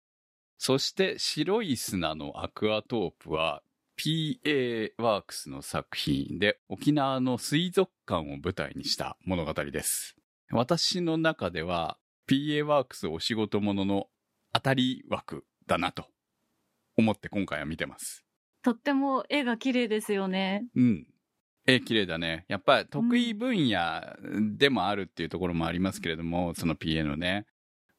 [0.58, 3.64] そして、白い砂のアクアトープは、
[3.98, 10.21] PA ワークスの作品で、沖縄の水族館を舞台にした物語です。
[10.52, 11.98] 私の中では、
[12.30, 14.08] PA ワークスお仕事ものの
[14.54, 16.06] 当たり枠だなと
[16.98, 18.26] 思って今回は見てます。
[18.64, 20.66] とっても絵が綺麗ですよね。
[20.76, 21.08] うん。
[21.68, 22.46] え、綺麗だね。
[22.48, 24.02] やっぱり得意分野
[24.58, 27.46] でもあるっていうところもありますけれども、その PA のね。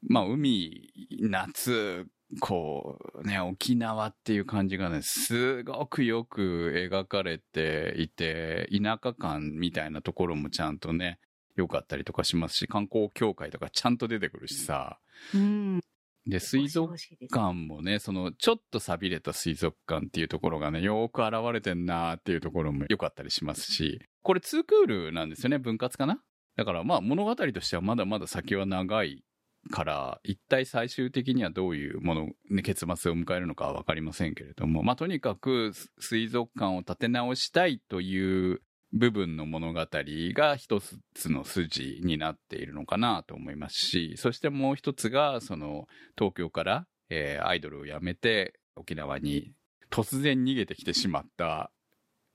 [0.02, 2.06] まあ、海、夏、
[2.40, 11.18] こう、ね、沖縄っていう感じがね、すごくよく描かれていて、田舎感みたいなところもちゃんとね、
[11.56, 14.98] 良かったりとかしますし、観光協会とかちゃんと出てくるしさ。
[15.34, 15.80] うん。
[16.24, 16.94] で、水族
[17.32, 26.22] 館もね、その、ちょっと錆びれた水族館っていうところがね、よーく現れてんなーっていうところも良かったりしますし、これツークールなんですよね、分割かな？
[26.54, 29.24] だからまあ物語としてはまだまだ先は長い
[29.70, 38.60] から、一体最終的にはどういうもの、ね、結末を迎えるのかはわかりませんけれども、まあとにかく水族館を立て直したいという
[38.92, 49.52] 部分の物語が一つの筋になっているのかなと思いますし、そしてもう一つが、その、東京から、えーアイドルを辞めて沖縄に
[49.90, 51.70] 突然逃げてきてしまった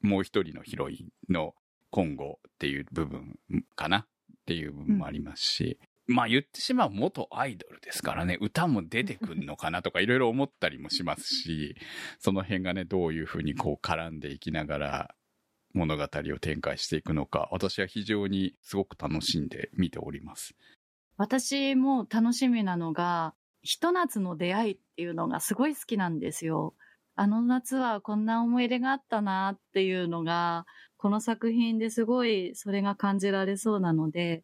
[0.01, 1.55] もう一人のヒロインの
[1.89, 3.39] 今後っていう部分
[3.75, 4.05] かなっ
[4.45, 11.75] ていう部分もありますし、まあ言ってしまう元アイドルですからね、歌も出てくるのかなとかいろいろ思ったりもしますし、
[12.19, 15.15] その辺がね、どういうふうにこう絡んでいきながら
[15.73, 20.55] 物語を展開していくのか、私は非常にすごく楽しんで見ております。
[21.17, 26.73] 私も楽しみなのが、ひと夏の出会いっていうのがすごい好きなんですよ。
[27.15, 30.65] あの夏はこんな思い出があったなっていうのが、
[30.97, 34.43] この作品ですごいそれが感じられそうなので、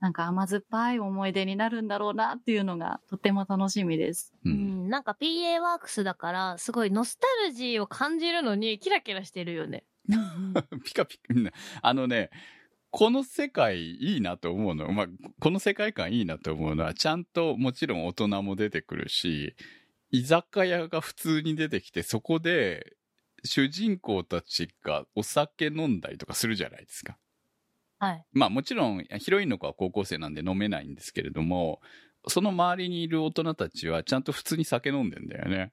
[0.00, 4.32] なんか甘酸っぱい思い出になるんだろうなっていうのがとても楽しみです。
[4.44, 4.50] う。
[4.50, 9.84] うんん、なんか PA ワークスだから、すごいノスタルジーを感じるのにキラキラしてるよね。
[10.84, 11.50] ピカピカ、うん
[11.82, 12.30] あのね、
[12.90, 15.06] この世界いいなと思うの、まあ、
[15.40, 19.54] この世界観いいなと思うのは、ちゃんともちろん大人も出てくるし、
[20.10, 22.96] 居酒屋が普通に出てきて、そこで
[23.44, 27.18] 主人公たちがお酒飲んだりとかするじゃないですか。
[27.98, 28.24] はい。
[28.32, 31.80] まあもちろんヒロインの子は高校生なんで飲めないんですけれども、
[32.26, 35.72] その周りにいる大人たちはちゃんと普通に酒飲んでんだよね。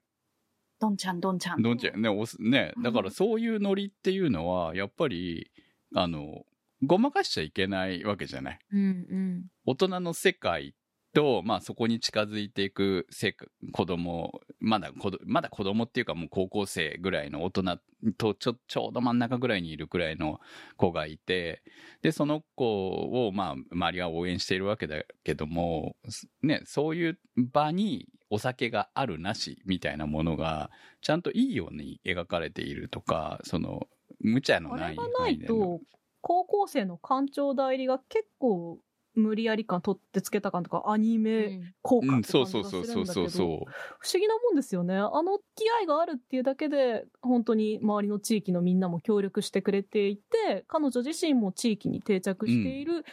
[0.80, 1.62] どんちゃんどんちゃん。
[1.62, 5.50] どんちゃんね、おすね、だからそういうノリっていうのは、やっぱり、
[5.94, 6.44] あの、
[6.82, 8.58] ごまかしちゃいけないわけじゃない？
[8.72, 9.44] うんうん。
[9.64, 10.74] 大人の世界
[11.14, 13.34] と、まあそこに近づいていくせ
[13.72, 17.78] 子供、まだ子ど、まだ子供っていうかもう高校生ぐらいの大人
[18.18, 20.38] とちょ、ちょうど真ん中ぐらいにいるくらいの
[20.76, 21.62] 子がいて、
[22.02, 25.96] で、その子を、まあ、周りは応援しているわけだけども、
[26.42, 33.86] ね、そういう場にお酒があるなしみたいなものが、ちゃんといいように描かれているとか、その、
[34.20, 35.80] 無茶のないあれがないと、
[36.20, 38.78] 高校生の館長代理が結構
[39.16, 43.70] 無理やり感取ってつけた感とか、アニメ効果うん、ってそう感じがするんだけど、そうそうそうそうそう。
[43.98, 44.94] 不思議なもんですよね。
[44.96, 53.04] あの気合があるっていうだけで、本当に周りの地域のみんなも協力してくれていて、彼女自身も地域に定着している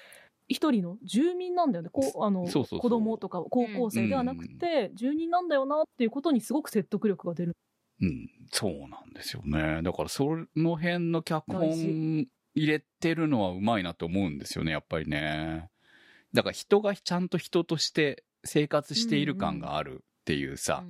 [0.53, 1.89] 一人の住民なんだよね。
[1.91, 7.57] こうあのそうそうそう子供とか高校生ではなくて、住人なんだよなっていうことにすごく説得力が出る。
[8.01, 9.81] うん、そうなんですよね。
[9.81, 15.69] だからその辺の脚大本入れてるのはうまいなと思うんですよね、やっぱりね。
[16.33, 20.83] だから人がちゃんと人として生活している感があるっていうさ。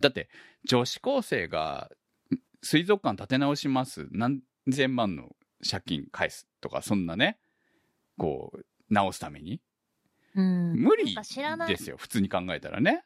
[0.00, 0.28] だって
[0.64, 1.90] 女子高生が
[2.62, 4.08] 水族館建て直します。
[4.12, 5.34] 何千万の
[5.68, 7.38] 借金返すとか、そんなね、
[8.18, 9.60] こう、直すために。
[10.34, 10.74] うん。
[10.74, 13.04] 無理ですよ、普通に考えたらね。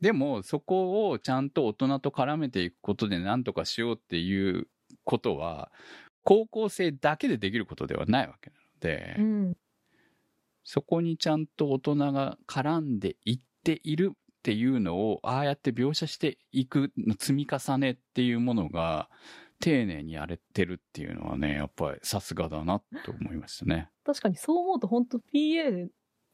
[0.00, 4.68] でも、そこをちゃんと大人と絡めていくことで何とかしようっていう
[5.04, 5.72] ことは、
[6.22, 9.56] 高校生だけでできることではないわけなので、うん。
[10.64, 19.08] そこにちゃんと大人が絡んでいっているっていうのを、ああやって描写していくの積み重ねっていうものが、
[19.60, 23.90] 丁寧にやれてるっていうのはね、やっぱりさすがだなと思いましたね。
[24.04, 25.88] 確かにそう思うと本当 PA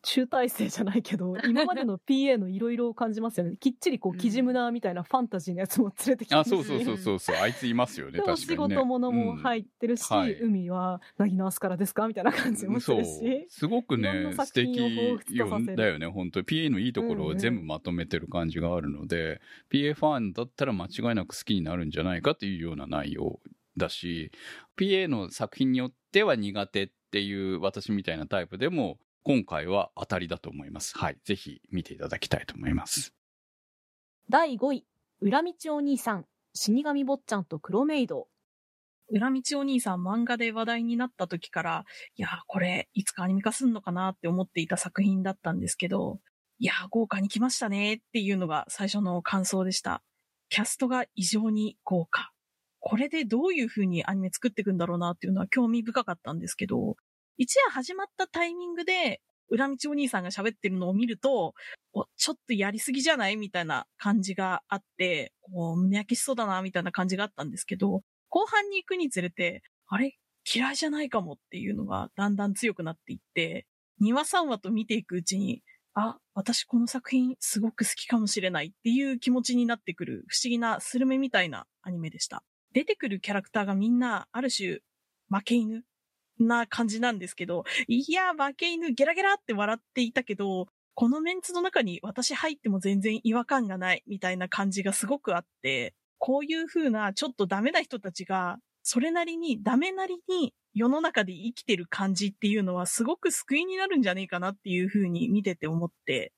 [0.05, 3.57] 集大成じゃないけど、 今までの PA のいろいろを感じますよね。
[3.57, 6.35] きっちりこう、キジムナーみたいなファンタジーのやつも連れてきて。
[6.35, 8.57] あ、そうそうそうそうそう、あいついますよね、確かにね。
[8.57, 9.37] 事物もうん。
[9.37, 10.35] 入ってるし、はい。
[10.41, 13.47] 海はなぎのアスからですかみたいな感じもすそうるし。。
[13.49, 15.77] すごくいろんねな、素敵作品を彷彿とさせる。
[15.77, 21.93] だよね、本当 PA のいいところを全部まとめてる感じがあるので、PA ファンだったら間違いなく好きになるん。
[21.93, 23.39] じゃないかというような内容
[23.77, 24.33] だし、
[24.77, 30.99] PA の作品によっては苦手っていう私みたいなタイプでも、今回は当たりだと思います。
[30.99, 31.19] はい。
[31.25, 33.15] ぜひ見ていただきたいと思います。
[34.29, 34.87] 第5位、
[35.21, 38.29] 裏道お兄さん、死神坊ちゃんと黒メイド。
[39.09, 41.85] 裏道お兄さん漫画で話題になった時から、
[42.17, 46.19] いやー、これ、いつかアニメ化すんのかなって思っていた作品だったんですけど、
[46.59, 50.03] いやー、豪華に来ましたねっていうのが最初の感想でした。
[50.49, 52.33] キャストが異常に豪華。
[52.81, 56.97] これでどういう風にアニメ作っていくんだろうなっていうのは興味深かったんですけど、
[57.43, 61.55] 一夜始まったタイミングで、裏道お兄さんが喋ってるのを見ると、
[62.17, 70.17] ちょっとやりすぎじゃないみたいな感じがあって、こう、胸焼けしそうだな、みたいな感じがあったんですけど、後半に行くにつれて、あれ？
[70.55, 73.67] 嫌いじゃないかもっていうのがだんだん強くなっていって、
[74.01, 82.45] 2話3話と見ていくうちに、あ、私この作品すごく好きかもしれないっていう気持ちになってくる不思議なスルメみたいなアニメでした。
[82.73, 84.79] 出てくるキャラクターがみんなある種
[85.29, 85.83] 負け犬
[86.39, 106.33] な感じなんですけど、いや、負け犬ゲラゲラって笑っていたけど、このメンツの中に私入っても全然違和感がないみたいな感じがすごくあって、こういう風なちょっとダメな人たちが、それなりにダメなりに世の中で生きてる感じっていうのはすごく救いになるんじゃねえかなっていう風に見てて思って、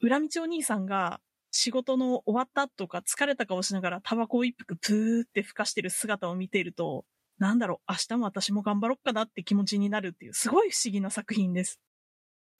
[0.00, 7.04] 裏道お兄さんが仕事の終わったとか疲れた顔しながらタバコを一服プーって吹かしてる姿を見てると、
[7.38, 11.80] なんだろう、明日も私も頑張ろっかなって気持ちになるっていう、すごい不思議な作品です。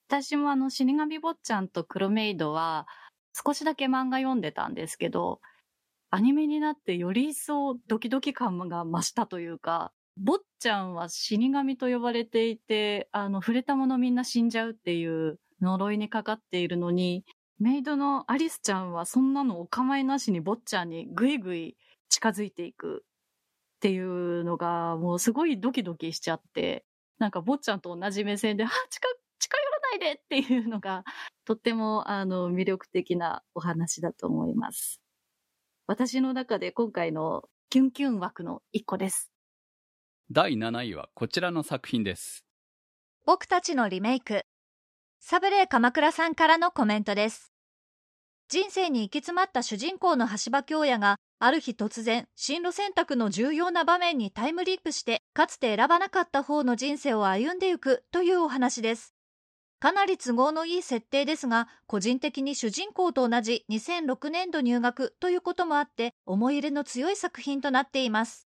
[0.07, 2.87] 私もあの、死神坊ちゃんと黒メイドは、
[3.33, 5.39] 少しだけ漫画読んでたんですけど、
[6.11, 17.25] アニメになってより一層ドキドキ感が増したというか、坊ちゃんは死神と呼ばれていて、あの、触れた者みんな死んじゃうっていう呪いにかかっているのに、
[17.59, 21.77] メイドのアリスちゃんはそんなのお構いなしに坊ちゃんにぐいぐい
[22.09, 23.05] 近づいていく
[23.83, 26.85] っていうのが、もうすごいドキドキしちゃって、
[27.19, 31.03] なんか坊ちゃんと同じ目線で、あ、近、近寄らないでっていうのが、
[31.43, 35.01] とっても、あの、魅力的なお話だと思います。
[35.85, 39.33] 私の中で今回のキュンキュン枠の一個です。
[40.31, 42.45] 第7位はこちらの作品です。
[43.25, 44.45] 僕たちのリメイク。
[45.19, 47.51] サブレー鎌倉さんからのコメントです。
[48.47, 59.13] 人生に行き詰まった主人公の橋場京也が、ある日突然、進路選択の重要な場面にタイムリープして、かつて選ばなかった方の人生を歩んでいくというお話です。
[59.81, 68.47] かなり都合のいい設定ですが、個人的に主人公と同じ2006年度入学ということもあって、思い入れの強い作品となっています。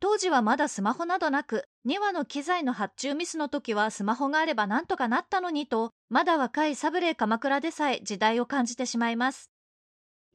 [0.00, 9.50] 当時はまだスマホなどなく、2話の機材の発注ミスの時はスマホがあればなんとかなったのにと、まだ若いサブレー鎌倉でさえ時代を感じてしまいます。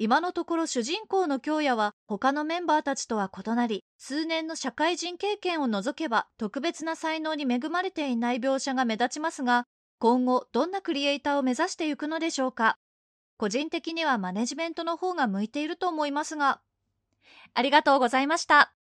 [0.03, 9.65] 今のところ主人公の京也は他のメンバーたちとは異なり、数年の社会人経験を除けば特別な才能に恵まれていない描写が目立ちますが、
[9.99, 12.79] 今後どんなクリエイターを目指していくのでしょうか。
[13.37, 16.61] 個人的にはマネジメントの方が向いていると思いますが、
[17.53, 18.73] ありがとうございました。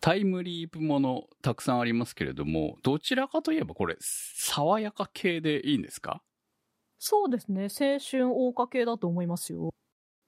[0.00, 6.22] タイムリープものたくさんありますけれども、どちらかといえばこれ、爽やか系でいいんですか？
[7.00, 7.62] そうですね。
[7.62, 9.74] 青春謳歌系だと思いますよ。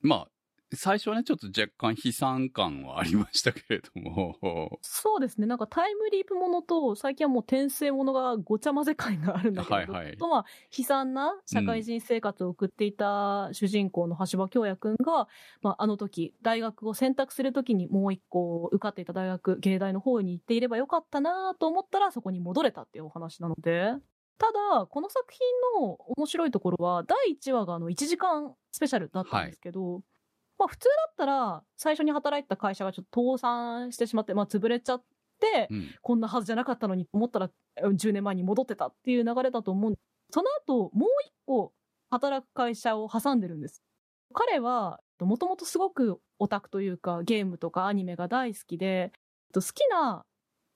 [0.04, 0.28] まあ、
[0.76, 5.46] 最初はね、ちょっと若干悲惨感はありましたけれども、そうですね。
[5.46, 10.16] なんかタイムリープものと、最近はもう転生ものがごちゃ混ぜ感があるんだけど、はいはい。
[10.18, 10.44] とまあ、
[10.76, 15.28] 悲惨な社会人生活を送っていた主人公の橋場京也くんが、
[15.62, 23.94] まあ、あの時、大学を選択するときにもう一個受かっていた大学、芸大の方に行っていればよかったなと思ったら、そこに戻れたっていうお話なので、
[24.38, 30.02] ただ、この作品の面白いところは、第1話があの1時間スペシャルだったんですけど、
[30.58, 35.04] まあ普通だったら、最初に働いてた会社がちょっと倒産してしまって、まあ潰れちゃっ
[35.40, 35.88] て、うん。
[36.00, 37.50] こんなはずじゃなかったのにと思ったら、
[37.82, 39.94] うん10年前に戻ってたっていう流れだと思うん。
[40.30, 41.72] その後、もう一個
[42.10, 43.82] 働く会社を挟んでるんです。
[44.32, 49.12] 彼は、もともとすごくオタクというか、ゲームとかアニメが大好きで、
[49.54, 50.24] 好きな、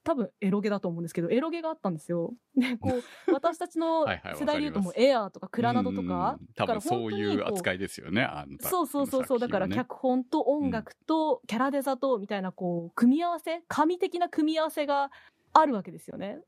[0.05, 2.35] 多分エロゲだと思うんですけど、エロゲがあったんですよ。
[2.55, 15.11] で、こう、 私たちの世代で言うともエアーとかクラナドとかうん、多分そういう扱いいですよね、あのそうそうそうそう、だから脚本と音楽とキャラデザとみたいなこう組み合わせ神的な組み合わせが
[15.55, 16.41] あるわけですよね。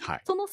[0.00, 0.20] はい。
[0.24, 0.48] その3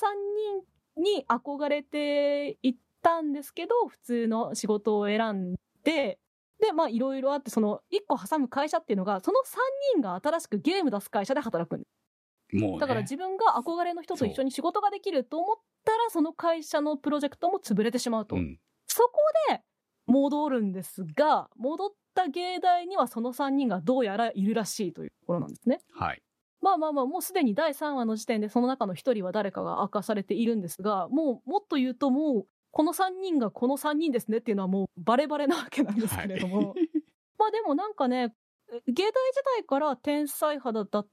[0.97, 6.19] 人に憧れていったんですけど普通の仕事を選んで
[6.60, 11.89] でまあいろいろあってその1個挟む会社っていうのがその3人が新しくゲーム出す会社で働くんです
[12.55, 18.35] もう、ね、だから自分が憧れの人と一緒に仕事ができると思ったらその会社のプロジェクトも潰れてしまうと。
[18.35, 19.11] うんそこ
[19.49, 19.61] で
[20.07, 25.81] 戻るんですが、戻った芸大にはその3人がどうやらいるらしいというところなんですね。
[25.93, 26.21] はい。
[26.61, 36.73] まあまあまあ、もうすでに第3話の時点でその中の1人は誰かが明かされているんですが、もうもっと言うともう、この3人がこの3人ですねっていうのはもうバレバレなわけなんですけれども。
[37.37, 38.33] まあでもなんかね、
[38.87, 39.13] 芸大時
[39.57, 41.05] 代から天才肌だった、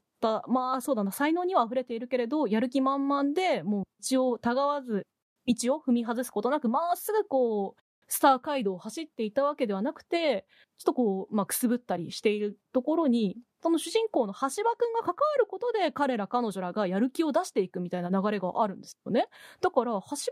[0.48, 5.06] まあそうだな、才能には溢れているけれど、やる気満々で、もう道をたがわず、
[5.46, 10.46] 道を踏み外すことなく、まっすぐこう、スター街道を走っていたわけではなくて、
[10.78, 19.28] ちょっとこう、まあ、くすぶったりしているところに、その主人公の橋場くんが関わることで、彼ら彼女らがやる気を出していくみたいな流れがあるんですよね。
[19.60, 20.22] だから、橋場くんがい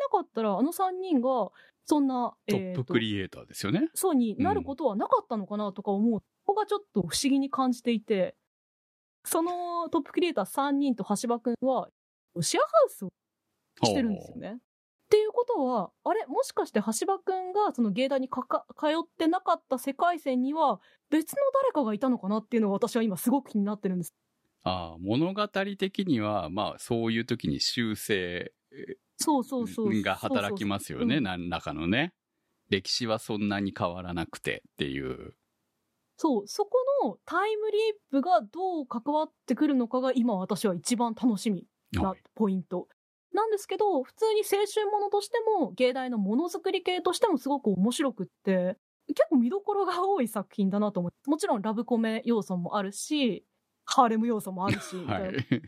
[0.00, 1.50] なかったら、あの3人が、
[1.84, 3.88] そんな、トップクリエイターですよね。
[3.94, 6.20] そうになることはなかったのかなとか思う。
[6.20, 8.36] ここがちょっと不思議に感じていて、
[9.24, 11.88] そのトップクリエイター3人と橋場くんは、
[12.40, 13.10] シェアハウスを
[13.84, 14.56] してるんですよね。
[14.56, 14.56] っ
[15.10, 24.14] ていうことは、あれもしかして橋場くんがその芸大にかか通ってなかった世界線には別の誰かがいたのかなっていうのが私は今すごく気になってるんです。
[24.64, 28.52] ああ、物語的には、まあ、そういう時に修正
[29.16, 30.02] そうそうそう。
[30.02, 32.12] が働きますよね、何らかのね。
[32.68, 35.34] 歴史はそんなに変わらなくてっていう。
[36.16, 37.80] そう、そこのタイムリー
[38.10, 42.88] プがどう関わってくるのかが今私は一番楽しみなはいポイント。
[43.32, 53.44] なんですけど、普通に青春ものとしても、芸大のものづくり系としてもすごく面白くって、結構見どころが多い作品だなと思って、もちろんラブコメ要素もあるし、
[53.84, 55.26] ハーレム要素もあるし、 みたいな。
[55.26, 55.32] はい。
[55.32, 55.60] 言うだ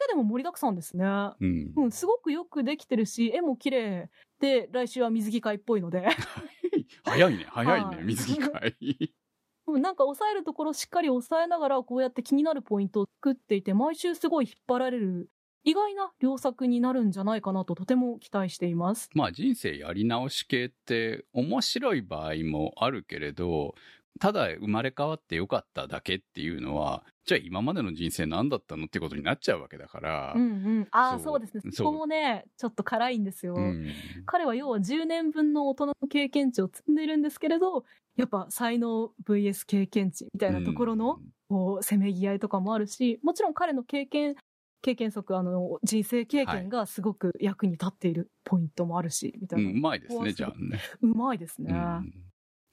[0.00, 1.04] けでも盛りだくさんですね。
[1.04, 1.72] うん。
[1.76, 6.06] うん、すごくよくできてるし、絵も綺麗で、来週は水着会っぽいので。
[7.04, 8.76] 早いね、早いね、 はい水着会。
[9.66, 15.30] うんなんか抑えるところしっかり抑えながらこうやって気になるポイントを作っていて毎週すごい引っ張られる
[15.64, 19.08] 意外な良作になるんじゃないかなととても期待しています。
[19.14, 23.74] まあ人生やり直し系って面白い場合もあるけれど、
[24.20, 30.34] ただ生まれ変わってよかっただけっていうのは、じゃあ今までの人生何だったのってことになっちゃうわけだから。
[30.36, 30.46] うんう
[30.82, 30.88] ん。
[30.90, 31.62] ああ、そうですね。
[31.72, 33.54] そこもね、ちょっと辛いんですよ。
[33.54, 33.86] うん
[34.26, 37.84] 彼は要は10年分の大人の経験値を積んでいるんですけれど、
[38.16, 44.36] やっぱ才能 VS 経験値みたいなところの、こう、せめぎ合いとかもあるし、もちろん彼の経験、
[44.82, 49.70] 経験則、あの、人生経験がすごく役に立っているポイントもあるし、みたいな。
[49.70, 50.80] うんうまいですね、じゃあね。
[51.00, 51.72] うまいですね。
[51.72, 52.12] うん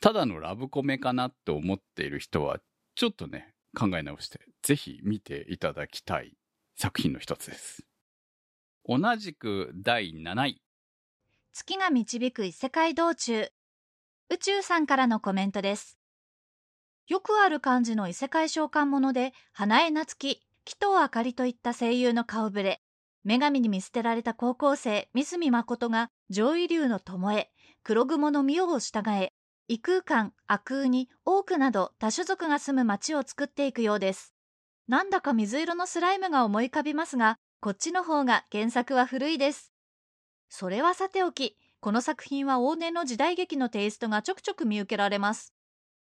[0.02, 2.60] ただのラブコメかなと思っている人は、
[2.96, 6.36] ちょっとね、考え直して、ぜひ見ていただきたい
[6.76, 7.86] 作品の一つです。
[8.84, 10.62] 同じく第7位。
[11.54, 13.52] 月が導く異世界道中。
[14.32, 15.98] 宇宙さんからのコメントです。
[17.10, 22.82] よくある感じの異世界召喚者で、花江夏樹、紀藤あかりといった声優の顔ぶれ。
[23.26, 27.50] 女神に見捨てられた高校生、三角誠が上位流の巴、
[27.84, 29.34] 黒雲の妙を従え、
[29.68, 34.34] 異空間、悪空に多くなど多種族が住む街を作っていくようです。
[34.88, 39.74] なんだか水色のスライムが思い浮かびますが、こっちの方が原作は古いです。
[40.48, 45.52] それはさておき、この作品は往年の時代劇のテイストがちょくちょく見受けられます。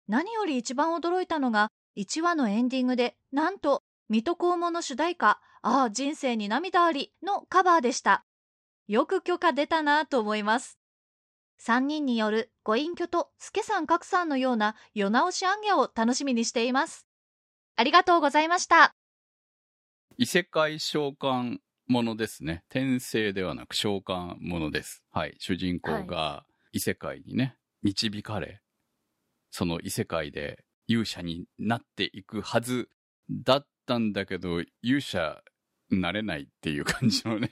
[0.08, 8.24] 何より一番驚いたのが、1話のエンディングで、なんと、水戸黄門の主題歌、ああ、人生に涙ありのカバーでした。
[8.86, 10.78] よく許可出たなと思います。
[11.60, 17.06] 3人によるご隠居と助さん格さんのような世直しアンギャを楽しみにしています。
[17.76, 18.94] ありがとうございました。
[20.16, 21.58] 異世界召喚
[21.89, 22.62] ものですね。
[22.70, 25.03] 転生ではなく召喚ものです。
[25.11, 25.34] はい。
[25.39, 28.61] 主人公が異世界にね、導かれ、
[29.51, 32.91] その異世界で勇者になっていくはず
[33.30, 35.43] だったんだけど、勇者
[35.91, 37.51] になれないっていう感じのね。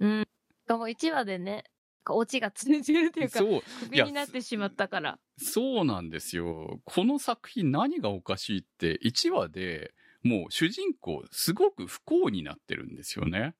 [0.00, 0.20] うん。
[0.22, 0.26] し
[0.66, 1.64] かも1話でね、
[2.08, 3.62] オチがついてるっていうか、そう。
[3.84, 5.18] クビになってしまったから。
[5.36, 6.80] そうなんですよ。
[6.84, 9.92] この作品何がおかしいって、1話で
[10.24, 13.54] もう主人公すごく不幸になってるんですよね。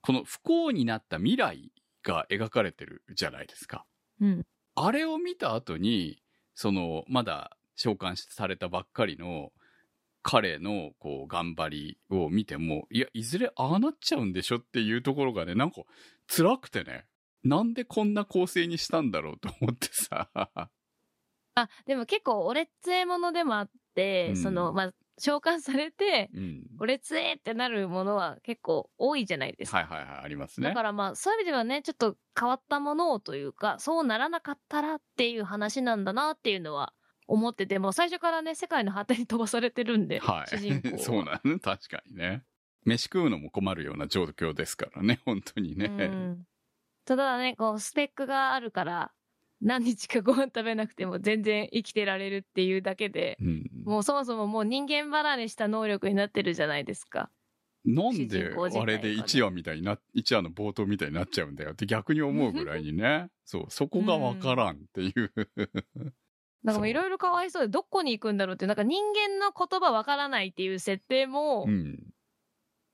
[0.00, 3.84] この不幸になった未来が描かれてるじゃないですか。
[4.20, 4.46] うん。
[4.76, 6.22] あれを見た後に、
[6.54, 9.52] その、まだ召喚されたばっかりの
[10.22, 15.82] 彼のこう頑張りを見ても、いや、いずれああなっちゃうんでしょっていうところがね、なんか
[16.26, 17.06] 辛くてね、
[17.42, 20.30] なんでこんな構成にしたんだろうと思ってさ。
[21.56, 26.62] あ、でも結構、俺つえものでもあって、うんその、まあ、召喚されて、うん。
[26.80, 29.78] 俺つえってなるものは結構多いじゃないですか。
[29.78, 30.68] はいはいはい、ありますね。
[30.68, 36.92] だからまあ、そういう意味ではね、ちょっと変わったものをというか、そうならなかったらっていう話なんだなっていうのは
[37.26, 40.48] 思ってて、もう最初からね、世界の果てに飛ばされてるんで、はい。
[40.48, 40.98] 主人公は。
[41.02, 42.44] そうなの確かにね。
[42.84, 45.86] 飯食うのも困るような状況ですからね、本当にね。
[45.86, 46.46] うん
[47.06, 49.12] ただね、こう、スペックがあるから、
[49.64, 57.30] 何日かご飯食べなくても全然生きてられるっていうだけで、うんもうそもそももう人間離れした能力になってるじゃないですか。
[57.84, 63.28] なん主であれで1話みたいにな、1話の冒頭みたいになっちゃうんだよって逆に思うぐらいにね。
[63.44, 65.32] そう、そこがわからんっていう。
[66.62, 72.02] なんかいろいろかわいそうで、どこに行くんだろうって、なんか人間の言葉わからないっていう設定も、うん。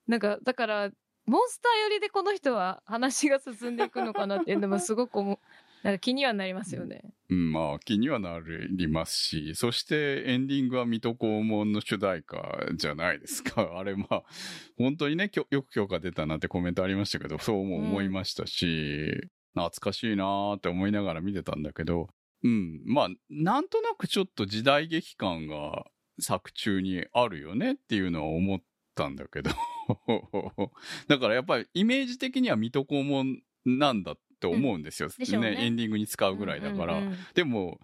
[0.08, 0.90] なんか、だから、
[1.24, 5.38] モンスター寄りでこの人は話が進んでいくのかなっていうのもすごく思う、
[5.82, 7.02] なんか気にはなりますよね。
[7.30, 8.38] うん、まあ気にはな
[8.76, 12.42] りますし、そしてエンディングは水戸黄門の主題歌
[12.74, 13.72] じゃないですか。
[13.78, 14.22] あれまあ、
[14.76, 22.08] 本当にね、よく許可出たなってコメントありましたけど、そうも思いましたし、懐かしいなーって思いながら見てたんだけど、
[22.42, 25.86] うん、まあ、なんとなくちょっと時代劇感が
[26.18, 28.60] 作中にあるよねっていうのは思っ
[28.94, 29.50] たんだけど、
[31.08, 35.08] だからやっぱりイメージ的には水戸黄門なんだって思うんですよ。
[35.16, 36.98] でしょうねエンディングに使うぐらいだから。
[36.98, 37.78] うんうんうんでも、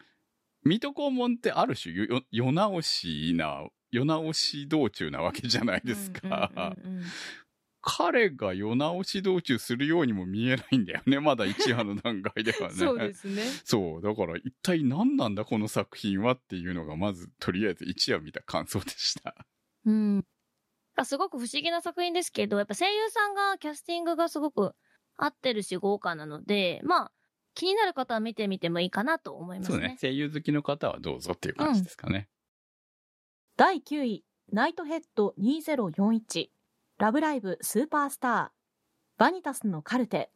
[0.65, 6.51] 水戸黄門ってある種よ世直しな、世直し道中なわけじゃないですか。
[6.57, 7.05] うんうんうんうん
[7.89, 11.21] 彼が世直し道中するようにも見えないんだよね。
[11.21, 12.75] まだ1話の段階ではね。
[12.75, 13.45] そうですね。
[13.63, 14.03] そう。
[14.03, 19.37] だから一体何なんだこの作品はっていうのがまずとりあえず1話見た感想でした。
[19.85, 20.25] うん。
[21.05, 24.75] すごく不思議な作品ですけど、やっぱ声優さんが、キャスティングがすごく
[25.17, 27.13] 合ってるし豪華なので、まあ、
[27.55, 29.77] 気になる方は見てみてもいいかなと思いますね。
[29.77, 29.99] そうね。
[30.01, 32.29] 声優好きの方はどうぞっていう感じですかね。
[33.57, 36.49] 第9位、ナイトヘッド2041、
[36.99, 38.49] ラブライブスーパースター、
[39.19, 40.31] バニタスのカルテ、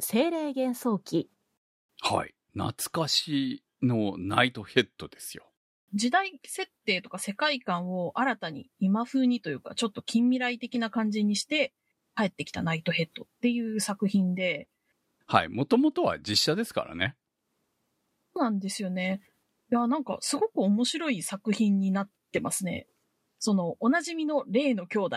[0.00, 1.28] 精霊幻想記。
[2.00, 2.34] はい。
[2.54, 5.44] 懐かしのナイトヘッドですよ。
[5.94, 11.74] 時代設定とか世界観を新たに今風にというか、ちょっと近未来的な感じにして、
[12.16, 14.68] 帰ってきたナイトヘッドっていう作品で、
[15.26, 15.48] はい。
[15.48, 17.16] もともとは実写ですからね。
[18.34, 19.22] そうなんですよね。
[19.70, 22.86] いや、なんかすごく面白い作品になってますね。
[23.38, 25.16] その、おなじみの例の兄弟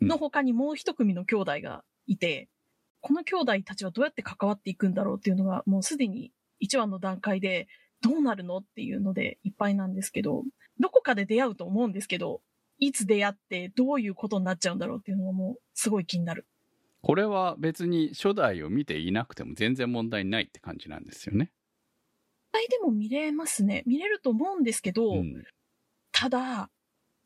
[0.00, 2.48] の他にもう一組の兄弟がいて、
[3.00, 6.32] この兄弟たちはどうやって関わっていくんだろうっていうのが、もうすでに
[6.62, 7.68] 1話の段階で
[8.00, 10.44] どうなるのっていうのでいっぱいなんですけど、
[10.80, 12.42] どこかで出会うと思うんですけど、
[12.78, 16.46] いつ出会ってどういうことになっちゃうんだろうっていうのがもうすごい気になる。
[17.02, 21.52] これは別に初代を見ていなくても全然問題ないって感じなんですよね。
[22.62, 23.82] いでも見れますね。
[23.86, 25.44] 見れると思うんですけど、うん。
[26.12, 26.70] ただ、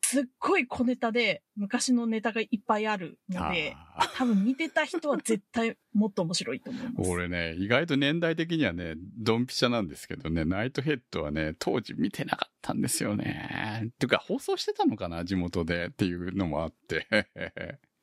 [0.01, 3.75] すっごい小ネタで昔のネタがいっぱいあるので、
[4.15, 7.09] 多分見てた人は絶対もっと面白いと思います。
[7.09, 13.91] 俺ね、意外と年代的にはね、ドンピシャなんですけどね、ナイトヘッドはね、当時見てなかったんですよね。
[13.99, 17.05] てか、放送してたのかな地元でっていうのもあって。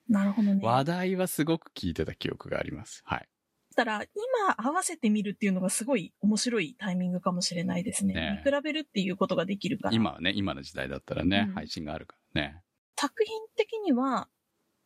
[0.09, 0.61] なるほどね。
[0.63, 3.03] 話題はすごく聞いてた記憶があります。
[3.05, 3.29] はい。
[3.75, 8.15] たら、今合わせてみるっていうのがすごい面白いタイミングかもしれないですね。
[8.15, 9.95] ね見比べるっていうことができるから。
[9.95, 12.63] 今はね、今の時代だったらね、うん配信があるからね。
[12.97, 14.29] 作品的には、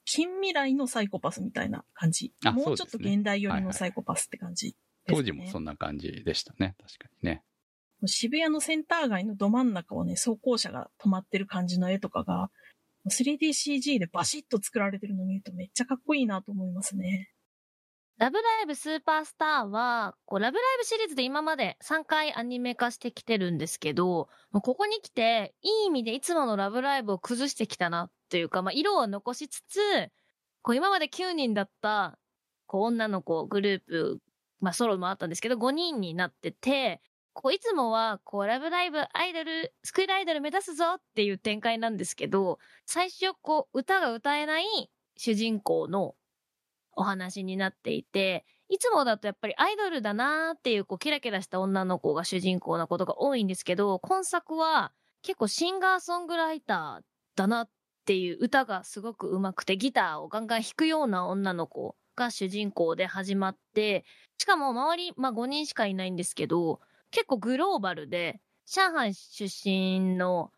[0.04, 2.32] 近未来のサイコパスみたいな感じ。
[2.44, 4.74] あもうちょっと現代寄りはいはいのサイコパスって感じ、
[5.06, 6.74] 当時もそんな感じでしたね。
[6.80, 7.42] 確かにね。
[8.06, 12.50] 渋谷のセンター街のど真ん中をね、走行車が止まってる感じの絵とかが、
[13.09, 17.30] 3DCG でバシッと作られてるの見るとめっちゃかっこいいなと思いますね。
[18.18, 29.78] ラブライブスーパースターは、こう、ラブライブシリーズで今まで3回アニメ化してきてるんですけど、ここに来て、いい意味でいつものラブライブを崩してきたなっていうか、まあ、色を残しつつ、
[30.62, 32.18] こう、今まで9人だった、
[32.66, 34.18] こう、女の子グループ、
[34.59, 37.00] まあ、ソロもあったんですけど、5人になってて、
[37.41, 44.64] こう、いつもは、こう、ラブライブアイドル、スクールアイドル目指すぞっていう展開なんですけど、最初、こう、歌が歌えない
[45.16, 46.16] 主人公の
[46.97, 57.05] お話になっていて、いつもだとやっぱりアイドルだなーっていうこうキラキラした女の子が主人公なことが多いんですけど、今作は結構シンガーソングライター
[57.36, 57.70] だなっ
[58.05, 64.05] ていう歌がすごく上手くてギターをガンガン弾くような女の子が主人公で始まって、
[64.39, 66.80] しかも周り、まあ5人しかいないんですけど、
[67.11, 70.52] 結構グローバルで、上海出身の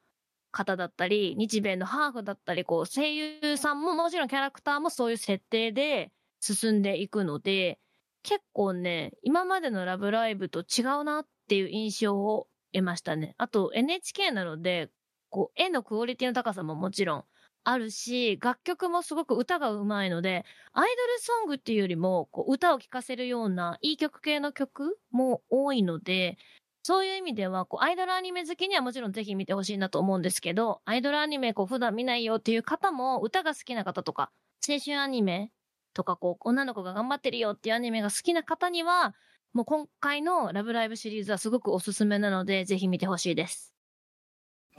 [0.51, 7.79] 方だったり、日米のハーフだったり、こう声優さんももちろんキャラクターもそういう設定で進んでいくので、
[8.23, 13.35] 結構ね、今までのラブライブと違うなっていう印象を得ましたね。
[13.39, 14.91] あと NHK なので、
[15.31, 17.25] こう絵のクオリティの高さももちろん
[17.65, 26.39] あるし、楽曲もすごく歌が上手いので、アイドルソングっていうよりも、こう歌を聴かせるようないい曲系の曲も多いので、
[26.83, 34.33] そういう意味では、こう、アイドルアニメ好きにはもちろんぜひ見てほしいなと思うんですけど、アイドルアニメこう普段見ないよっていう方も、歌が好きな方とか、
[34.67, 35.53] 青春アニメ
[35.93, 39.15] とか、こう、女の子が頑張ってるよっていうアニメが好きな方には、
[39.53, 43.75] もう今回のラブライブシリーズはすごくおすすめなので、ぜひ見てほしいです。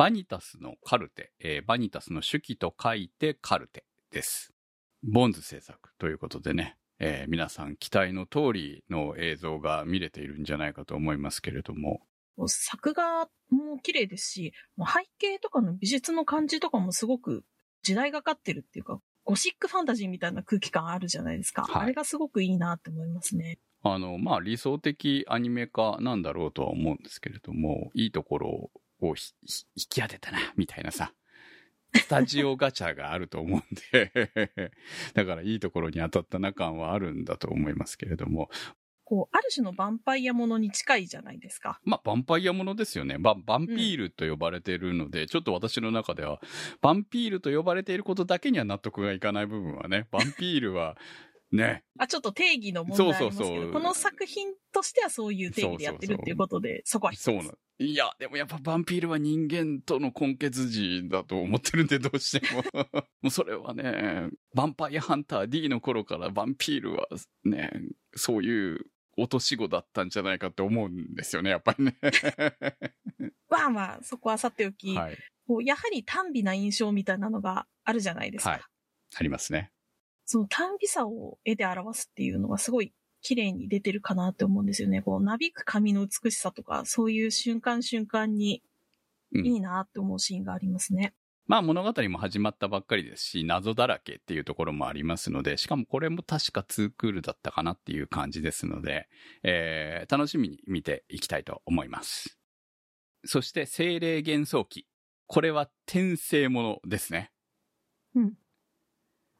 [0.01, 4.51] バニタスのカルテ、えーバニタスの手記と書いてカルテです。
[5.03, 12.01] ボンズ制作ということでね、えー皆さん期待の通りの映像が見れているんじゃないかと思いますけれども、
[12.47, 17.43] 作画も綺麗ですし、背景とかの美術の感じとかもすごく
[17.83, 21.61] 時代がかってるっていうか、ゴシックファンタジーみたいな空気感あるじゃないですか。
[21.61, 23.59] はいあれがすごくいいなって思いますね。
[23.83, 28.71] あの、まあ、理想的アニメ化なんだろうとは思うんですけれども、いいところ
[29.07, 29.15] を引
[29.75, 31.13] き当てたな、みたいなさ、
[31.93, 34.71] スタジオガチャがあると思うんで、
[35.13, 38.49] だからいいところに当たったな感はあるんだと思いますけれども、
[39.11, 41.81] こう、ある種のヴァンパイアものに近いじゃないですか。
[41.83, 43.17] まあ、ヴァンパイアものですよね。
[43.17, 46.39] ババンピールと呼ばれているので、ちょっと私の中では、
[46.79, 50.95] バンピールと呼ばれていることだけには納得がいかない部分はね、バンピールは、
[51.51, 57.51] ね、あ、ちょっと定義の問題ありますけど、そうそうそうこの作品としてはそういう定義でやってるっていうことで、そこはそうなの。
[57.77, 62.63] いや、でもやっぱバンピールは人間との根血児だと思ってるんで、どうしても。
[63.21, 67.07] もうそれはね、ヴァンパイアハンター D の頃からバンピールは
[67.43, 67.71] ね、
[68.15, 68.85] そういう
[69.17, 71.97] 落とし子だったんじゃないかって思うんですよね、やっぱりね。
[73.49, 75.17] まあまあ、そこはさておき、はい。
[75.47, 78.51] こうやはり短美な印象みたいなのがあるじゃないですか。
[78.51, 78.61] はい。
[79.15, 79.71] ありますね。
[80.31, 85.01] その短美さを絵で表すっていうのがすごい綺麗に出てるかなって思うんですよね。
[85.01, 88.63] こう、なびく髪の美しさとか、そういう瞬間瞬間に
[89.33, 91.13] うんいいなって思うシーンがありますね。
[91.47, 99.09] まあ物語も始まったばっかりですし、謎だらけっていうところもありますので、しかもこれも確か2クールだったかなっていう感じですので、
[99.43, 102.39] えー楽しみに見ていきたいと思います。
[103.25, 104.87] そして精霊幻想記。
[105.27, 107.31] これは転生ものですね。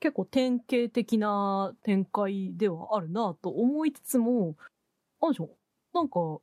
[0.02, 4.56] 結構典型的な展開ではあるなと思いつつも、
[5.22, 5.52] あんでしょ
[5.93, 6.39] なんか、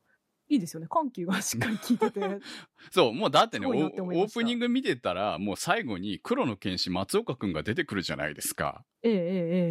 [0.47, 0.87] いいですよね。
[0.89, 2.39] 緩急がしっかり効いてて。
[2.89, 8.85] そう、もうだってね、オープニング見てたら、もう最後に黒の剣士松岡くんが出てくるじゃないですか。
[9.03, 9.19] ええええ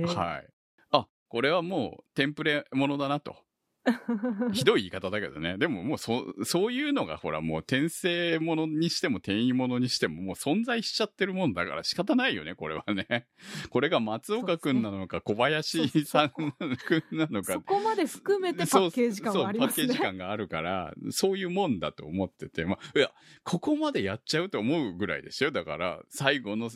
[0.01, 0.05] ええ。
[0.05, 0.49] はい。
[0.91, 3.37] あ、これはもうテンプレものだなと。
[4.53, 5.59] ひどい言い方だけどね。
[5.59, 13.27] でももうそ、そういうのがほらもう転生ものにしても転移ものにしてももう存在しちゃってるもんだから仕方ないよね、これはね。
[13.71, 16.53] これが松岡くんなのか小林さんくん
[17.13, 17.61] なのかそ。
[17.61, 20.05] こまで含めてパッケージ感はありますそう、パッケージね。
[20.07, 23.13] 感があるから、そういうもんだと思ってて、まあ、いや、
[23.45, 25.51] ここまでやっちゃうと思うぐらいですよ。
[25.51, 26.71] だから、最後の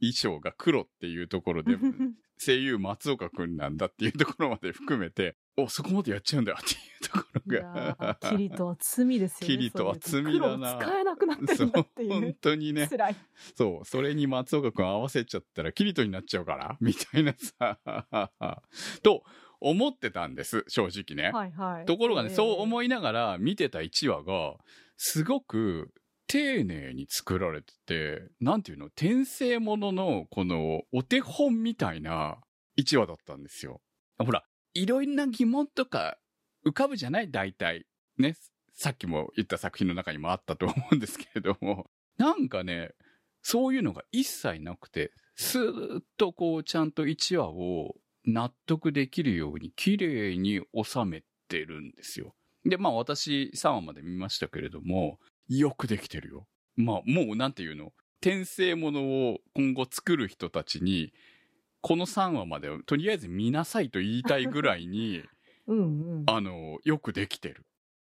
[0.00, 1.76] 衣装が黒っていうところで、
[2.38, 8.18] 声優松岡くんなんだっていうところまで含めて、お、そこまでやっちゃうんだっていうとこいろやが。
[8.20, 9.56] ーキリトは罪ですよね。
[9.56, 12.36] キリトは罪だな黒使えなくなってるんだってい本う。
[12.40, 12.88] 当にね。
[12.88, 13.16] 辛い。
[13.54, 17.78] そう、それに松岡くん合わせちゃったらキリトになっちゃうから、 みたいなさ、
[19.02, 19.24] と
[19.60, 21.30] 思ってたんです、正直ね。
[21.32, 21.86] はいはい。
[21.86, 24.56] ところがね、ええそう思いながら見てた1話が、
[24.98, 25.92] すごく
[26.26, 32.38] 丁寧に作られてて、なんていうの、転生もののこのお手本みたいな
[32.78, 33.80] 1話だったんですよ。
[34.18, 34.44] ほら、
[34.76, 36.18] いろんな疑問とか
[36.66, 37.30] 浮かぶじゃない？
[37.30, 37.86] 大体。
[38.18, 38.36] ね？
[38.74, 42.90] さっきも言った作品の中にもあったと思うんですけれども、 なんかね、
[43.40, 47.96] そういうのが一切なくて、スーッとこうちゃんと1話を
[48.26, 52.34] 納得できるように綺麗に収めてるんですよ。
[52.64, 55.18] で、まあ私3話まで見ましたけれども、
[55.48, 56.46] よくできてるよ。
[56.74, 61.14] まあもうなんていうの、転生ものを今後作る人たちに、
[61.80, 65.22] この3話までをとりあえず見なさいと言いたいぐらいに、
[65.66, 66.24] うんうん。
[66.26, 67.64] あの、よくできてる。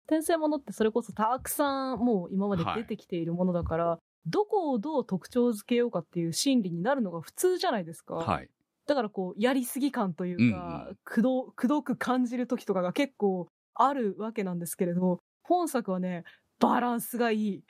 [0.07, 8.15] 転生ものってそれこそたくさんもう今まで出てきているものだから、どこをどう特徴づけようかっていう心理になるのが普通じゃないですか。
[8.15, 8.49] はい。
[8.87, 16.25] だからこう、やりすぎ感というか、うんくど、くどく感じる時とかが結構あるわけなんですけれど、本作はね、
[16.59, 17.65] バランスがいい。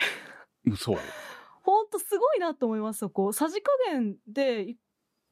[0.76, 0.98] そう。
[1.62, 3.32] ほんとすごいなと思いますそこ。
[3.32, 4.78] さじ加減でい、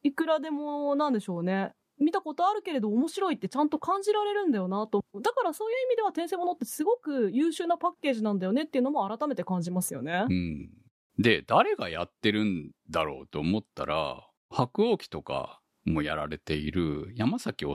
[0.07, 1.71] いくらでも、なんでしょうね。
[1.99, 5.03] 見たことあるけれど面白いってちゃんと感じられるんだよなと。
[5.21, 10.33] だからそういう意味では転生ものってすごく優秀なパッケージなんだよねっていうのも改めて感じますよねう。
[10.33, 10.69] ん。
[11.17, 17.73] で、誰がやってるんだろうと思ったら、白鸚記とかもやられている山崎治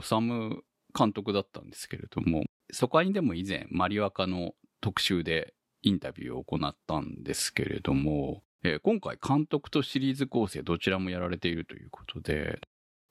[0.97, 12.59] 監督だったんですけれども、そこにでも以前、マリワカの特集でインタビューを行ったんですけれども、えー今回監督とシリーズ構成どちらもやられているということで、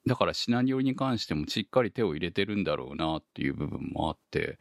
[0.07, 4.57] だからシナリオに関してもしっかり手を入れてるんだろうなっていう部分もあって、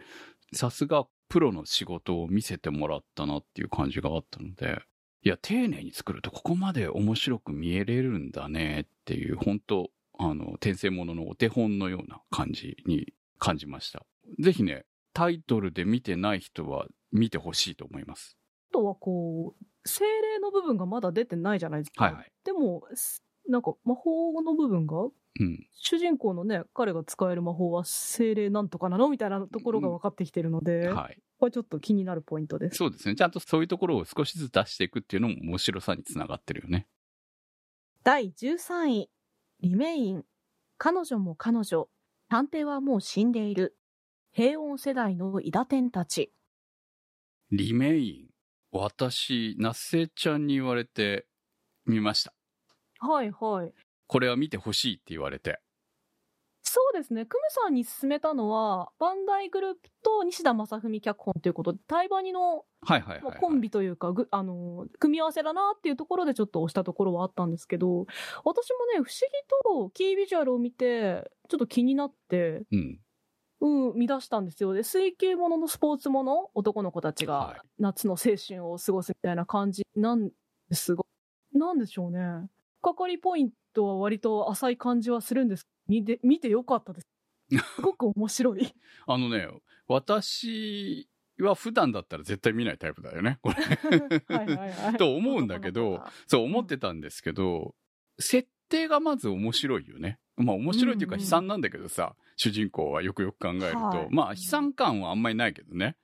[0.53, 4.82] さすがプロの仕事を見せてもらったなっていう感じがあったので、
[5.24, 14.05] いや、丁寧に作るとここまで面白く見えれるんだねっていう、本当あの、転生もののお手本のような感じに感じました。
[14.38, 14.84] ぜひね、
[15.14, 18.36] タイトルで見てない人は見てほしいと思います。
[18.70, 22.05] あとはこう、精霊の部分がまだ出てないじゃないですか。
[22.05, 22.33] はいはい。
[22.45, 25.09] でも、すなんか魔法の部分が
[25.41, 25.66] うん。
[25.72, 31.18] 主人公のね、彼が使える魔法は精霊なんとかなのみたいなところが分かってきてるので、はい。
[31.39, 32.76] これちょっと気になるポイントです。
[32.76, 33.14] そうですね。
[33.14, 36.87] ちゃんとそういうところを少しずつ出していくっていうのも面白さにつながってるよね。
[38.05, 39.11] 第13位、
[39.61, 40.24] リメイン。
[40.76, 41.89] 彼女も彼女。
[42.28, 43.76] 探偵はもう死んでいる。
[44.33, 46.33] 平穏世代のイダテンたち。
[47.51, 48.32] リメイン。
[48.73, 51.27] 私、ナッセちゃんに言われて
[51.85, 52.33] 見ました。
[53.01, 53.73] はいはい。
[54.07, 55.61] これは見てほしいって言われて。
[56.62, 57.27] そうですね。
[57.27, 62.64] クムさんに勧めたのは、バンダイグループと西田正文脚本ということで、対バニの。
[63.39, 68.07] コンビというかぐ、あの、組み合わせだなっていうところでちょっと押したところはあったんですけど、
[68.45, 69.11] 私もね、不思議
[69.64, 73.01] とキービジュアルを見て、ちょっと気になって、うん。
[73.63, 74.75] うん、見出したんですよ。
[74.75, 80.31] で、水球もののスポーツもの、男の子たちはいが夏の青春を過ごすみたいな感じなん
[80.69, 81.05] ですが、
[81.55, 82.19] なんでしょうね。
[82.83, 85.69] かかりポイントは割と浅い感じはするんです。
[85.87, 87.07] 見て、見てよかったです。
[87.77, 88.75] すごく面白い。
[89.07, 89.47] あのね、
[89.87, 91.09] 私
[91.39, 93.39] は普段だったら絶対見ないタイプだよね。
[93.43, 93.55] これ。
[94.37, 94.97] はいはいはい。
[94.97, 97.77] と思うんだけどそう思ってたんですけど、
[98.19, 100.19] 設定がまず面白いよね。
[100.37, 103.78] まあ面白いっていうか悲惨なんだけどさ、主人公はよくよく考えると。
[103.78, 105.97] はいまあ悲惨感はあんまりないけどね。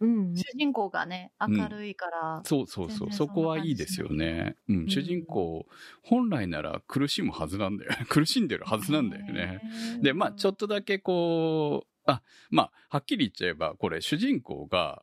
[0.00, 0.34] うん。
[0.34, 2.42] 主人公がね、明るいから。
[2.44, 3.08] そうそうそう。
[3.08, 4.56] 全然そこはいいですよね。
[4.68, 4.88] うん。
[4.88, 5.66] 主人公、
[6.02, 7.92] 本来なら苦しむはずなんだよ。
[8.08, 9.60] 苦しんでるはずなんだよね。
[10.00, 15.02] で、まあ、ちょっとだけこう、あ、まあ、はっきり言っちゃえば、これ、主人公が、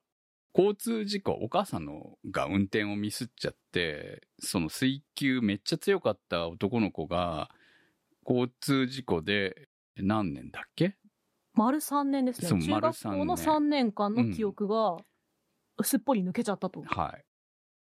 [0.55, 7.51] 交通事故、お母さんのが運転をミスっちゃって、その水球めっちゃ強かった男の子が、
[8.27, 9.66] 交通事故で、
[10.03, 10.95] 何年だっけ？
[11.53, 12.61] 丸3年ですね。
[12.61, 14.97] 中学校の3年間の記憶が、
[15.83, 16.83] すっぽり抜けちゃったと。
[16.83, 17.25] はい。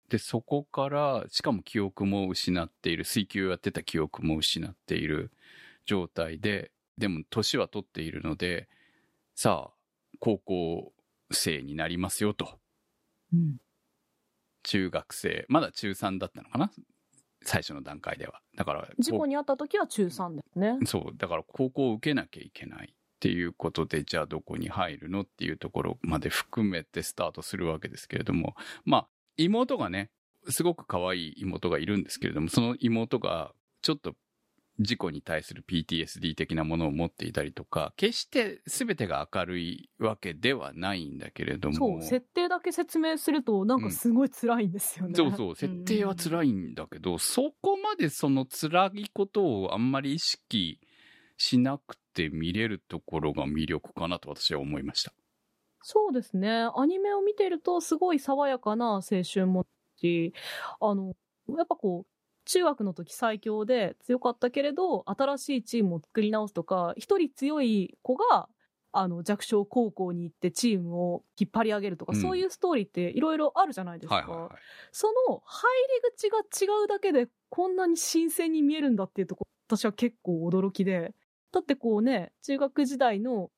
[0.09, 5.31] で、そこから、しかも記憶も失っている、水球やってた記憶も失っている
[5.85, 8.67] 状態で、でも年は取っているので、
[9.35, 9.73] さあ、
[10.19, 10.93] 高校
[11.31, 12.59] 生になりますよと。
[13.33, 13.57] うん。
[14.63, 16.71] 中学生、まだ中3だったのかな？
[17.43, 18.41] 最初の段階では。
[18.55, 20.77] だから、事故に遭った時は中3ですね。
[20.85, 30.09] そう、だから高校を受けなきゃいけないっていうことで、じゃあどこに入るのっていうところまで含めてスタートするわけですけれども、まあ、妹がね、
[30.49, 34.13] すごく可愛い妹がいるんですけれども、その妹がちょっと
[34.83, 41.75] 事故に対する PTSD 的なものを持っていたりとか、決して全てが明るいわけではないんだけれども。
[41.75, 45.15] そう、設定だけ説明すると、なんかすごい辛いんですよね。
[45.15, 50.79] そうそう、設定は辛いんだけど、そこまでその辛いことをあんまり意識
[51.37, 55.13] しなくて見れるところが魅力かなと私は思いました。
[55.83, 56.67] そうですね。
[56.75, 59.65] アニメを見てると、すごい爽やかな青春も
[59.97, 60.33] し、
[60.79, 61.15] あの、
[61.57, 62.10] やっぱこう、
[62.45, 68.49] 中学の時最強で強かったけれど、新しいチームを作り直すとか、一人強い子が、
[68.93, 74.15] あの、弱小高校に行ってチームを引っ張り上げるとか、うんそういうストーリーっていろいろあるじゃないですか。
[74.15, 74.49] はいはいはい。
[74.91, 75.69] その入
[76.03, 81.13] り口が違うだけでこんなに新鮮に見えるんだっていうところ、私は結構驚きで。
[81.53, 83.49] だってこうね、中学時代の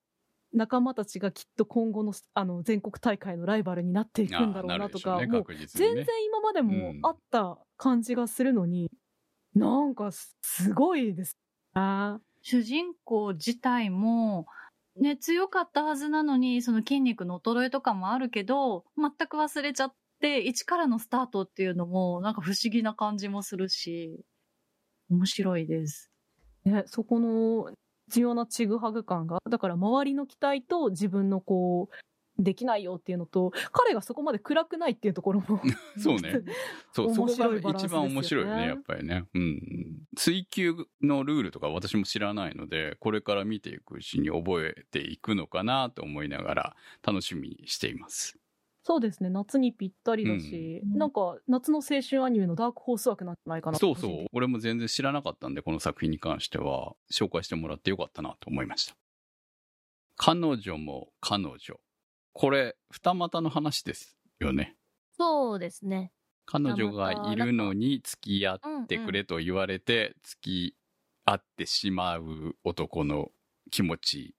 [0.53, 8.91] 仲間たちがきっと今後のあの全国大会のライバルになっていくんだろうなとか、あーなるでしょうねもう全然今までもうんあった感じがするのに、
[9.55, 11.37] なんかすすごいです
[11.75, 12.19] ね。
[12.41, 14.45] 主人公自体も、
[14.99, 24.25] ね、強かったはずなのに、その筋肉の衰えとかもあるけど、全く忘れちゃって、一からのスタートっていうのも、なんか不思議な感じもするし、
[25.09, 26.11] 面白いです。
[26.65, 27.71] ね、そこの
[28.13, 31.95] 重要なちぐはぐ感が、だから周りの期待と自分のこう、
[32.39, 35.61] できないよっていうのと、彼がそこまで暗くないっていうところも。
[35.97, 36.41] そうね。
[36.91, 39.25] そう、そ面こが一番面白いよねやっぱりね。
[39.33, 39.61] うん。
[40.15, 48.39] 追求のルールとか私も知らないので、これから見ていくうちに覚えていくのかなと思いながら楽しみにしています。
[48.85, 54.27] そうですね、夏にぴったりだし、うんなんか夏の青春アニメのダークホース枠なんじゃないかなそうそう。
[54.33, 58.95] 俺も全然知らなかったんで、この作品に関しては紹介してもらってよかったなと思いました。
[60.17, 61.79] 彼女も彼女。
[62.33, 64.75] これ、二股の話ですよね。
[65.17, 66.11] そうですね。
[66.45, 70.75] 彼女がいるのに付き合うんってくれと言われて、付き
[71.25, 73.31] 合ってしまう男の
[73.71, 74.35] 気持ち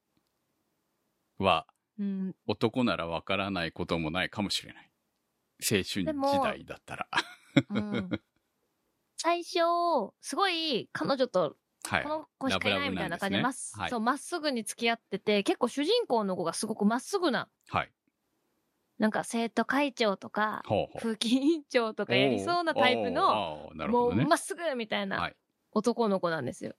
[1.38, 1.66] は、
[1.99, 2.36] うん。
[2.47, 4.90] 男ならわからないこともないかもしれない。
[5.61, 6.05] 青春時
[6.42, 7.09] 代だったら。
[7.70, 8.11] うん、
[9.16, 12.09] 最初、すごい彼女とはいこ。
[12.09, 17.92] の子しかいないみたいな感じで、まねはいそう、まっすぐに付き合ってて、結構主人公の子がすごくまっすぐな、はい。
[18.99, 20.99] なんか生徒会長とか、ほうほう。
[21.01, 24.09] 風紀委員長とかやりそうなタイプの、も。
[24.09, 25.36] うまっすぐみたいはない
[25.72, 26.74] 男の子なんですよ。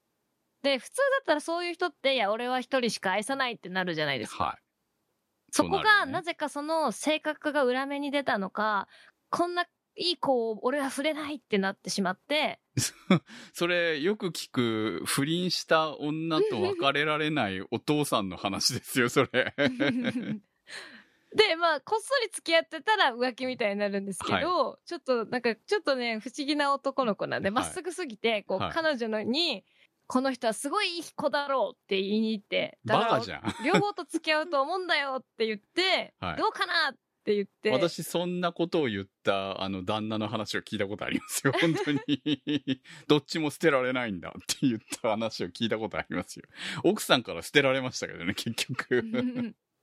[0.64, 4.44] で、普通だったらそういう人って、いや、俺は一人しか愛さないってなるじゃないですか。
[4.46, 4.65] はい。
[5.52, 8.88] そこが、うなぜかその性格が裏目に出たのか、
[9.30, 9.66] こんな
[9.98, 12.60] いい子を俺は触れないってなってしまって、
[13.54, 19.54] それ、よく聞く、不倫した女と別れられないお父さんの話ですよ、それ。
[21.36, 27.64] で、まあ、こっそり付き合ってたら浮気みたいになるんですけど、ちょっと、なんか、ちょっとね、不思議な男の子なんで、はい。
[27.64, 28.72] まっすぐすぎて、こう、はい。
[28.72, 29.66] 彼女のに、
[30.08, 33.42] この人はすごいいい子だろうって言いに行って、だからバカじゃん。
[33.66, 36.94] 両方と付き合うと思うんだよって言って、はいどうかなっ
[37.26, 41.54] て言って、私、そんなことを言った、あの、旦那の話を聞いたことありますよ。
[41.60, 42.82] 本当に。
[43.08, 46.46] どっちも捨てられないんだって言った話を聞いたことありますよ。
[46.84, 49.02] 奥さんから捨てられましたけどね、結局。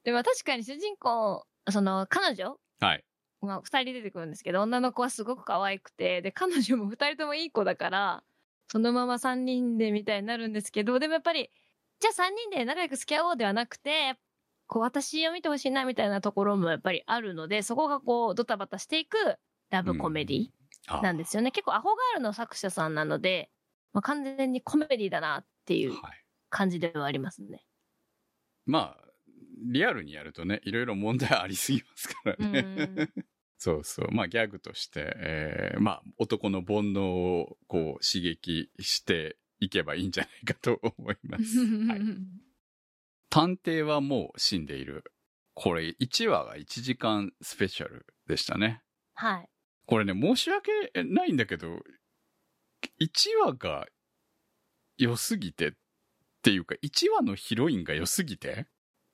[0.05, 2.57] でも確かに主人公、その、彼女？
[2.79, 3.05] はい。
[3.41, 8.25] まあ、二人出てくるんですけど、女の子はすごく可愛くて、で、彼女も二人ともいい子だから、
[8.73, 11.51] そのまま三人でみたいになるんですけど、でもやっぱり、
[12.01, 14.19] じゃあ三人で仲良く付き合おうではなくて、
[14.67, 19.37] こう、私を見てほしいなみたいなところもやっぱりあるので、そこがこう、ドタバタしていく
[19.71, 20.47] ラブコメディ
[20.89, 21.51] あなんですよね。
[21.51, 23.51] 結構アホガールの作者さんなので、
[23.93, 26.25] まあ、完全にコメディだなっていうはい。
[26.51, 27.67] 感じではありますね。
[28.67, 29.05] まあ、
[29.73, 32.91] リアルにやるとね、いろいろ問題ありすぎますからうね。
[33.71, 33.75] ん。
[33.75, 34.09] そうそう。
[34.13, 41.59] まあ、ギャグとして、えーまあ、男の煩悩をこう刺激していけばいいんじゃないかと思います。
[41.87, 42.01] はい。
[43.31, 45.05] 探偵はもう死んでいる。
[45.55, 48.83] これ1話が1時間スペシャルでしたね。
[49.15, 49.49] はい。
[49.87, 50.71] これね、申し訳
[51.05, 51.69] ないんだけど、
[53.01, 53.87] 1話が
[54.97, 55.73] 良すぎてっ
[56.43, 58.67] ていうか、1話のヒロインが良すぎて、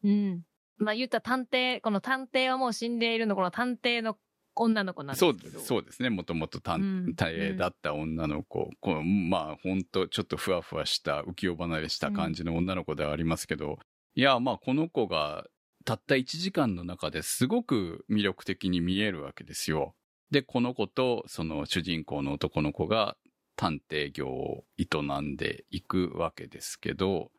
[0.02, 0.42] うん。
[0.78, 4.16] まあ言ったら探偵、この探偵はもう死んでいるの、この探偵の
[4.62, 5.60] 女の子なんですそうけど。
[5.60, 6.10] そうですね。
[6.10, 8.70] もともと探うん偵だった女の子。
[8.80, 13.78] こうまあ、ほんとちょっとふわふわした浮世離れした感じの女の子ではありますけど、
[14.14, 15.46] いや、まあ、この子が
[15.84, 19.94] たった1時間の中ですごく魅力的に見えるわけですよ。
[20.30, 23.16] で、この子とその主人公の男の子が
[23.56, 24.86] 探偵業を営
[25.22, 27.30] んでいくわけですけど、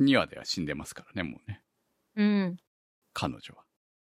[0.00, 1.62] 2話では死んでますからね、もうね。
[2.16, 2.56] うん。
[3.12, 3.64] 彼女は。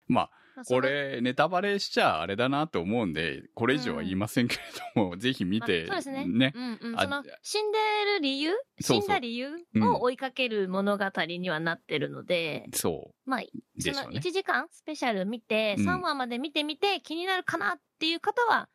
[0.08, 0.30] まあ、
[0.64, 4.62] これ、ネタバレしちゃあれだなと思うんで、これ以上は言いませんけれ
[4.94, 6.52] ども、ぜひ見て、まあそうですね。
[6.52, 6.98] ねうんうん。
[6.98, 7.78] あその、死んで
[8.14, 8.52] る理由？
[8.80, 9.48] 死んだ理由？
[9.74, 13.40] うんを追いかける物語にはなってるので、そまあ、
[13.78, 14.32] そのしょうね1。
[14.32, 18.68] 時間スペシャル見て、うん3話まで見てみて気になるかなっていう方は、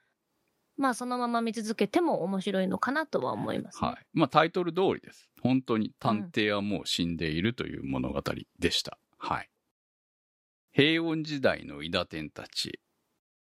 [0.77, 3.87] まあそのまま見続けても面白いのかなとは思います、ね。
[3.87, 4.05] はい。
[4.13, 5.29] まあタイトル通りです。
[5.41, 8.21] 本当に探偵はもう死んでいるという物語
[8.59, 8.97] でした。
[9.17, 9.49] はい。
[10.73, 12.79] 平穏時代の伊田天たち。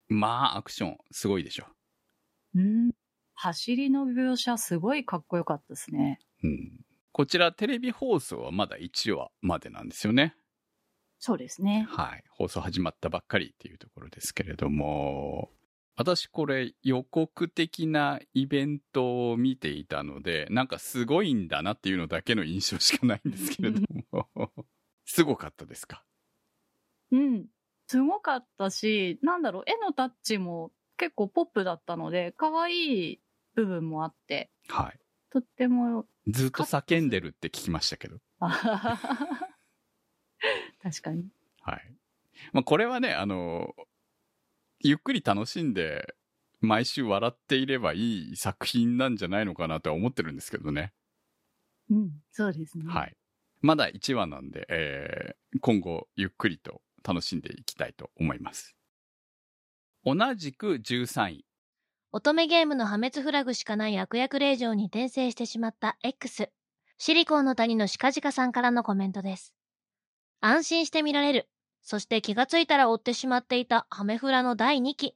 [0.08, 1.66] まあアクションすごいでしょ。
[2.54, 2.92] うん。
[3.34, 6.20] 走りの描写すごいかっこよかったですね。
[6.42, 6.80] うん。
[7.12, 10.36] こちらテレビ放送はまだ1話までなんですよね。
[11.18, 11.86] そうですね。
[11.90, 12.22] はい。
[12.30, 15.50] 放送始まったばっかりっていうところですけれども、
[15.96, 23.80] 私これ予告的なイベントを見ていたので、なんかすごいんだなっていうのだけの印象しかないんですけれど
[24.12, 24.28] も、
[25.06, 26.04] すごかったですか？
[27.12, 27.46] うん。
[27.86, 33.20] すごかったし、なんだろう、絵のタッチも結構ポップだったので、可愛い
[33.54, 34.98] 部分もあって、はい。
[35.30, 38.18] とっても、ずっと叫んでるって聞きましたけど。
[40.82, 41.28] 確かに。
[41.60, 41.96] はい。
[42.52, 43.74] まあこれはね、あの、
[44.80, 46.14] ゆっくり楽しんで、
[46.60, 50.92] 毎週笑っていればいい作品なんじゃないのかなとは思ってるんですけどね。
[51.90, 52.84] うん、そうですね。
[52.86, 53.16] はい。
[53.60, 58.74] まだ1話なんで、えー今後ゆっくりと楽しんでいきたいと思います。
[60.04, 61.46] 同じく13位。
[62.12, 66.50] 乙女ゲームの破滅フラグしかない悪役令嬢に転生してしまった X。
[66.98, 69.54] シリコンの谷のシカジカさんからのコメントです。
[70.40, 71.48] 安心して見られる。
[71.82, 75.14] そして気がついたら追ってしまっていたハメフラの第2期。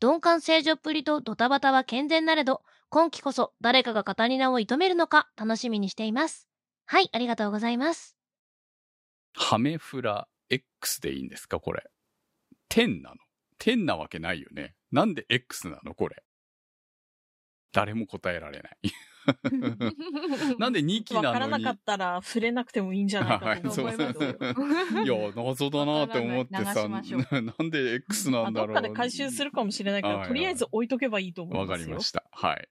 [0.00, 6.48] 鈍感正常っぷりとドタバタは健全なれど、今期こそ誰かがカタリナを射止めるのか楽しみにしています。
[6.86, 8.16] はい、ありがとうございます。
[9.34, 11.60] ハメフラ X でいいんですか？
[11.60, 11.84] これ。
[12.70, 13.16] 10なの
[13.60, 14.74] ?10 なわけないよね。
[14.92, 15.94] なんで X なの？
[15.94, 16.22] これ。
[17.72, 18.78] 誰も答えられない。
[20.58, 21.26] なんで2期なのに。
[21.26, 24.30] わからなかったら触れなくてもいいんじゃないかと思いますよ。
[25.04, 27.00] いや、謎だなって思ってさ、な
[27.64, 28.68] んで X なまあんだろう。
[28.68, 31.86] どっかで回収するかもしれないから、とりあえず置いとけばいいと思いわますよ。
[31.86, 32.24] かりました。
[32.32, 32.68] はい。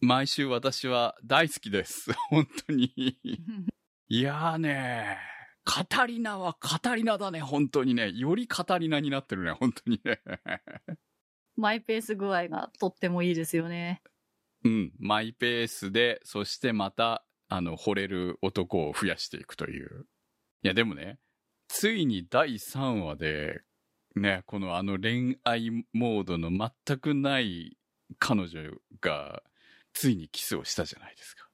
[0.00, 2.12] 毎週私は大好きです。
[2.30, 2.84] 本当に。
[4.08, 5.18] いやーね
[5.64, 8.10] カタリナはカタリナだね、本当にね。
[8.12, 10.20] よりカタリナになってるね、本当にね。
[11.56, 14.02] マイペース具合がとってもいいですよね。
[14.64, 20.06] うん、マイペースで、そしてまた、あの、惚れる男を増やしていくという。
[20.62, 21.18] いや、でもね、
[21.68, 23.62] ついに第3話で、
[24.14, 27.76] ね、このあの恋愛モードの全くない
[28.18, 28.60] 彼女
[29.00, 29.42] が、
[29.94, 31.48] ついにキスをしたじゃないですか。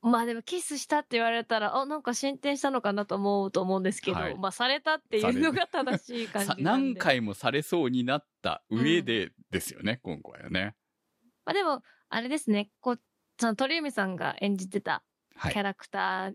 [0.00, 6.94] まあでもキスしたって言われたら、あ、なんか進展したのかなと思うと思うんですけど、はいまあされたっていうのが正しい感さじなんで。
[6.94, 10.76] 何回もされそうになった上でですよね、今回はね。
[11.44, 13.00] まあでも、あれですね、こう、
[13.40, 15.02] その鳥海さんが演じてた
[15.34, 15.62] はいキャ。
[15.62, 16.34] ラクター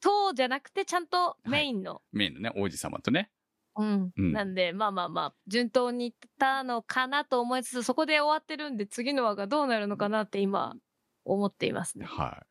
[0.00, 3.30] とじゃなくて、ちゃんとメインの、メインのね、王子様とね。
[3.76, 10.76] うん、うんなんで、まあまあまあ、順当にいったのかなと思いつつ、そこで終わってるんで、次の話がどうなるのかなって今、
[11.24, 12.04] 思っていますね。
[12.04, 12.44] は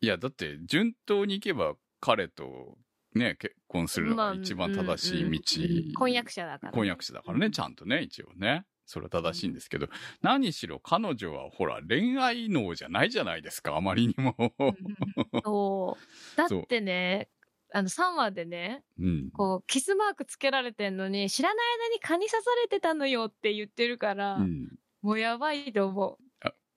[0.00, 0.06] い。
[0.06, 2.76] いや、だって、順当に行けば彼と
[3.14, 5.98] ね、結婚するのまあが一番正しい道。
[5.98, 8.64] 婚約者だから、婚約者だからね、ちゃんとね、一応ね。
[8.86, 9.88] それは正しいんですけど、
[10.22, 14.34] 何しろ彼女はほら、恋愛能じゃないじゃないですか、あまりにも。
[16.36, 17.28] だってね、
[17.74, 19.30] あの3話でね、うん。
[19.30, 24.68] こう、キスマークつけられてんのに、知らない間に蚊に刺されてたのよって言ってるから、うん。
[25.02, 26.18] もうやばいと思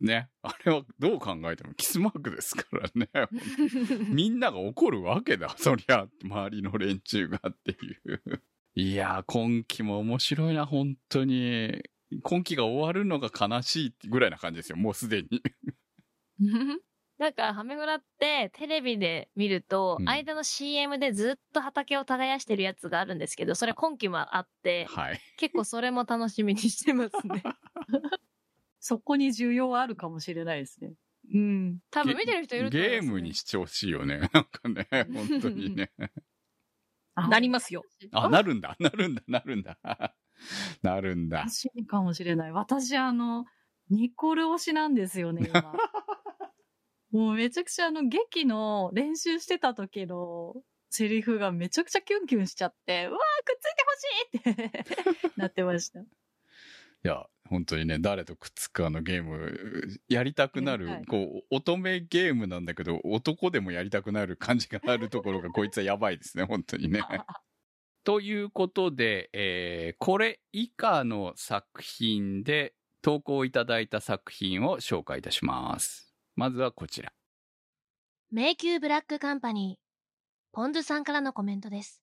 [0.01, 0.29] ね。
[0.41, 3.09] あれはどう考えてもキスマークですからね。
[3.13, 4.05] う。
[4.13, 5.53] みんなが怒るわけだ。
[5.57, 7.75] そりゃ、周りの連中がってい
[8.13, 8.43] う。
[8.75, 11.83] いやー、今期も面白いな、本当に。
[12.23, 15.41] 今期が終わるのが悲しいぐらいな感じですよ、もうすでに。
[17.17, 25.21] なんか、ハメフラってテレビで見ると、うん間の CM でずっと畑を耕してるやつがあるんですけど、それ今期もあって、はい。
[25.37, 27.43] 結構それも楽しみにしてますね。
[28.81, 30.93] そこに需要あるかもしれないですね。
[31.33, 31.79] うん。
[31.91, 33.01] 多分見てる人いると思います、ね。
[33.01, 34.19] ゲームにしてほしいよね。
[34.19, 35.91] なんかね、本当にね。
[37.15, 37.83] なりますよ。
[38.11, 39.77] あ、なるんだ、なるんだ、なるんだ。
[40.81, 41.51] なるんだ楽。
[41.51, 42.51] しいかもしれない。
[42.51, 43.45] 私、あの、
[43.91, 45.73] ニコル推しなんですよね、今。
[47.11, 50.55] もうめちゃくちゃあの、劇の練習してた時の
[50.89, 54.85] セリフがめちゃくちゃキュンキュンしちゃって、うわーくっついてほし
[55.17, 55.99] いって なってました。
[55.99, 56.05] い
[57.03, 67.01] や、本当にね、誰とくっつくかのゲーム、やりたくなる、やりたいこう、乙女ゲームなんだけど、男でもやりたくなる感じがあるところが、 こいつはやばいですね、本当にね。
[68.05, 76.15] ということで、えーこれ以下の作品で投稿いただいた作品を紹介いたします。
[76.35, 77.11] まずはこちら。
[78.31, 79.81] 迷宮ブラックカンパニー。
[80.53, 82.01] ポンズさんからのコメントです。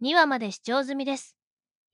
[0.00, 1.36] 2話まで視聴済みです。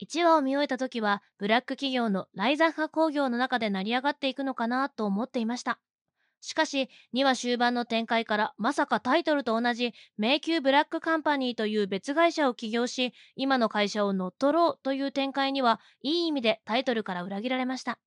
[0.00, 5.78] 1話を見終えた時は、ブラック企業のライザッハ工業の中で成り上がっていくのかなと思っていました。
[6.40, 17.98] しかし、2話終盤の展開から、まさかタイトルと同じ、迷宮ブラックカンパニーという別会社を起業し、今の会社を乗っ取ろうという展開には、いい意味でタイトルから裏切られました。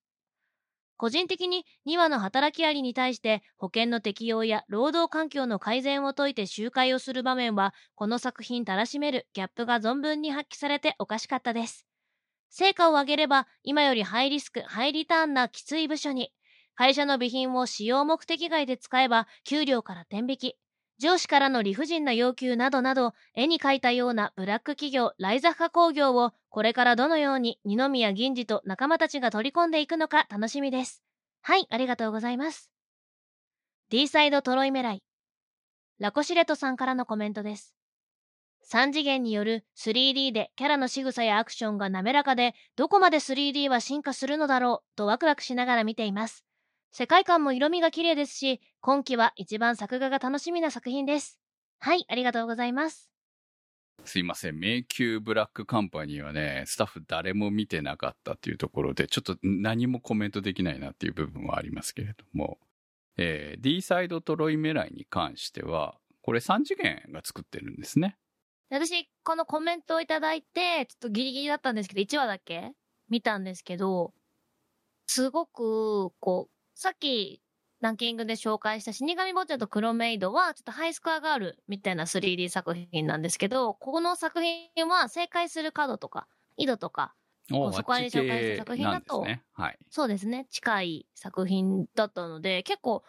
[0.98, 11.88] 個人的に2話の働きありに対して保険の適用や労働環境の改善を説いて集会をする場面はこの作品たらしめるギャップが存分に発揮されておかしかったです。
[12.50, 16.32] 成果を上げれば今よりハイリスク、ハイリターンなきつい部署に
[16.76, 20.56] 会社の備品を使用目的外で使えば給料から転引き
[21.00, 31.04] 上司からの理不尽な要求などなど絵に描いたようなブラック企業ライザッハ工業をこれからどのように二宮銀次と仲間たちが取り込んでいくのか楽しみです。
[31.42, 32.72] はい、ありがとうございます。
[33.90, 35.04] D サイドトロイメライ。
[36.00, 37.76] ラコシレトさんからのコメントです。
[38.72, 46.46] 3次元による 3D でキャラの仕草やアクションが滑らかで、どこまで 3D は進化するのだろうとワクワクしながら見ています。
[46.96, 51.40] 世界観も色味が綺麗ですし、今期は一番作画が楽しみな作品です。
[51.80, 53.10] はい、ありがとうございます。
[54.06, 54.60] すいません。
[54.60, 62.60] 迷宮ブラックカンパニーはね、スタッフ誰も見てなかったっていうところで、ちょっと何もコメントできないなっていう部分はありますけれども、
[63.18, 68.18] えー D サイドトロイメライに関しては、これ3次元が作ってるんですね。
[68.70, 72.74] 私、このコメントをいただいて、ちょっとギリギリだったんですけど、1話だけ
[73.10, 74.14] 見たんですけど、
[75.08, 77.42] すごく、こう、さっき、
[77.82, 87.16] ランキングで紹介した死神坊ちゃんとクロメイドは、ちょっとハイスコアガールみたいな 3D 作品なんですけど、この作品は正解する角とか、井戸とか、
[87.52, 89.44] おそこに紹介した作品だとね。
[89.54, 89.80] はい。
[89.90, 90.48] そうですね。
[90.50, 93.04] 近い作品だったので、結構、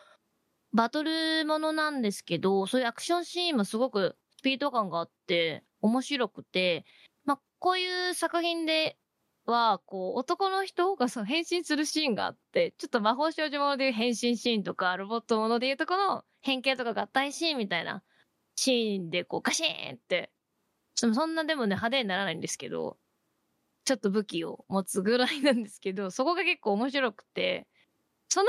[0.73, 6.85] バトルものなんですけど、そういうアクションシーンもすごくスピード感があって、面白くて、
[7.25, 8.99] まあ、こういう作品で
[9.47, 18.03] は、こう、男の人がそう変身するシーンがあって、ちょっと魔法少女ものでいう変身シーンとか、ロボットものでいうとこの変形とか合体シーンみたいな
[18.57, 20.33] シーンで、こう、ガシーンって、
[20.97, 22.99] ちょっとそんなでもね、派手にならないんですけど、
[23.85, 27.69] ちょっと武器を持つぐらいなんですけど、そこが結構面白くて、
[28.29, 28.49] その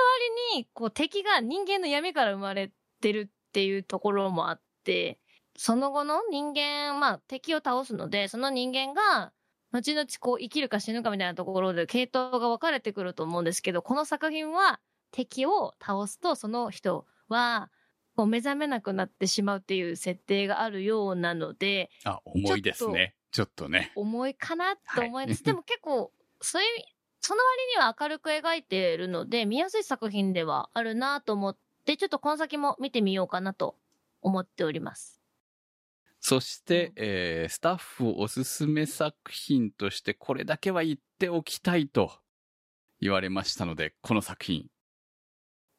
[0.54, 2.72] 割に、こう敵が人間の闇から生まれ
[3.02, 5.20] てるっていうところもあって、
[5.58, 9.34] その後の人間、まあ敵を倒すので、その人間が、
[9.76, 14.80] 後々こう生きるか死ぬかみたいなところで系統が分かれてくると思うんですけど、この作品は
[15.12, 17.70] 敵を倒すとその人は、
[18.16, 23.16] こう目覚めなくなってしまうっていう設定があるようなので、あ、重いですね。
[23.32, 23.92] ちょっとね。
[23.96, 25.40] 重いかなと思います。
[25.40, 26.70] はいでも結構、そういう、
[27.20, 33.76] その割には明るく描いているので、見やすい作品ではあるなと思って、ちょっとこの先も見てみようかなと
[34.22, 35.25] 思っております。
[36.28, 42.14] そして、えースタッフおすすめ作品としてこれだけは言っておきたいと
[43.00, 44.66] 言われましたので、この作品。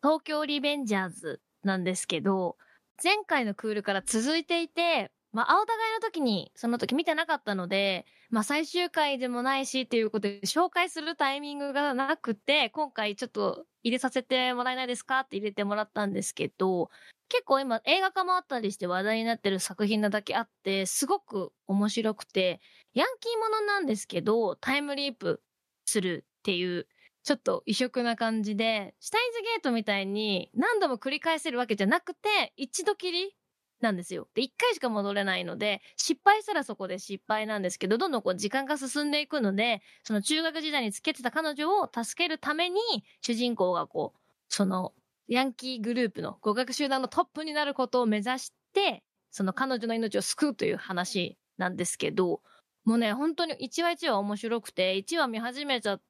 [0.05, 2.57] 東京リベンジャーズなんですけど、
[3.03, 16.91] 前回のクールから続いていて、まあ、青互いの時に、その時見てなかったので、まあ、最終回でもないしっていうことで紹介するタイミングがなくて、今回ちょっと入れさせてもらえないですかって入れてもらったんですけど、
[17.29, 22.61] 結構今映画化もあったりして話題になってる作品なだけあって、すごく面白くて、
[22.95, 25.43] ヤンキーものなんですけど、タイムリープ
[25.85, 26.87] するっていう、
[27.24, 33.37] ちょっと異色な感じで、シュタインズゲートみたいに何度も繰り返せるわけじゃなくて、一度きり
[33.81, 34.29] なんですよ。
[34.35, 42.81] で、一回しか戻れないので、失敗したらそこで失敗なんですけど、どんどんこう時間が進んでいくので、その中学時代につけてた彼女を助けるために、
[43.20, 44.95] 主人公がこう、その、
[45.29, 52.41] ヤンキーグループの語学集団のトップになることを目指して、その彼女の命を救うという話なんですけど、
[52.85, 56.03] もうね、本当に1話1話面白くて、1話見始めちゃっ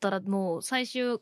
[0.00, 1.18] たらもう最終、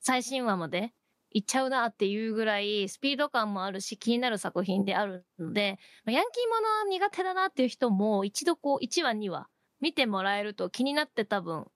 [0.00, 0.94] 最新話まで
[1.34, 9.48] 行っちゃうなっていうぐらいスピード感もあるし気になる作品であるので、ヤンキーものは苦手だなっていう人も一度こう1話2話
[9.80, 11.66] 見てもらえると気になって多分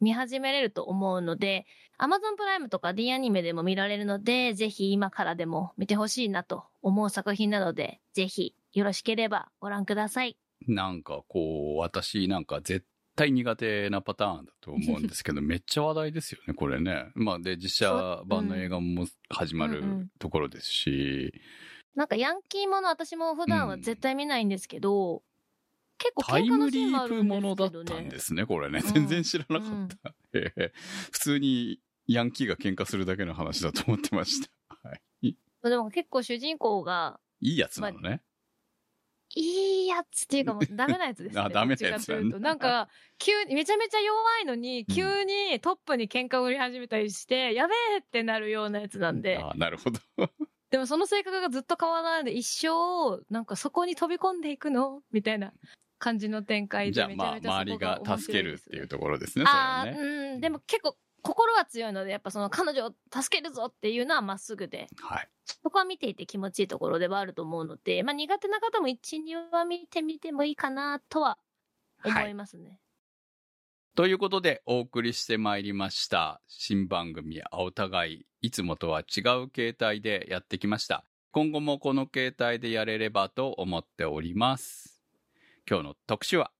[0.00, 1.64] 見始めれると思うので、
[1.98, 10.36] Amazon プライムとか D アニメでも見られるので、ぜひ今からでも見てほしいなと思う作品なので、ぜひよろしければご覧ください。
[10.66, 12.84] なんかこう、私なんか絶
[13.18, 17.10] 対苦手なパターンだと思うんですけど、 めっちゃ話題ですよね、これね。
[17.14, 21.32] まあで、実写版の映画も始まるうんうんところですし、
[21.96, 25.24] なんかヤンキーもの私も普段は絶対見ないんですけど、
[25.98, 27.84] 結構タイ喧嘩のムリーシーンもあるんプものだっ。
[27.84, 28.82] たんですね、これね。
[28.84, 30.14] うん全然知らなかった。
[30.34, 30.72] ええ
[31.10, 34.48] 普通にヤンキーが喧嘩するだけの話だと思ってました。
[34.88, 35.36] はい。
[35.64, 38.22] でも結構主人公が、いいやつなのね。
[39.38, 41.40] いいやつっていうかもうダメなやつですね。
[41.46, 49.38] あダメなやつどっちかというとなんか、急に、めちゃめちゃ弱いのに、急にトップに喧嘩を売り始めたりして、やべえってなるようなやつなんで。
[49.38, 50.00] あなるほど。
[50.70, 55.02] でもその性格がずっと変わらないで、一生、なんかそこに飛び込んでいくの？
[55.12, 55.52] みたいな
[55.98, 56.92] 感じの展開で。
[56.92, 60.32] じゃあまあ、周りが助けるっていうところですね、ああ、それはね。
[60.34, 65.28] うん、でも結構心は強いので、やっぱその彼女を助けるぞっていうのはまっすぐで、はい。
[65.44, 71.38] そこは見ていて気持ちいいところではあると思うので、まあ苦手な方も一、二話見てみてもいいかなとは
[72.04, 72.80] 思いますね。
[73.94, 76.40] ということで、お送りしてまいりました。
[76.46, 81.04] 新番組、お互い、いつもとは違う形態でやってきました。
[81.32, 85.02] 今後もこの形態でやれればと思っております。
[85.68, 86.52] 今日の特集は、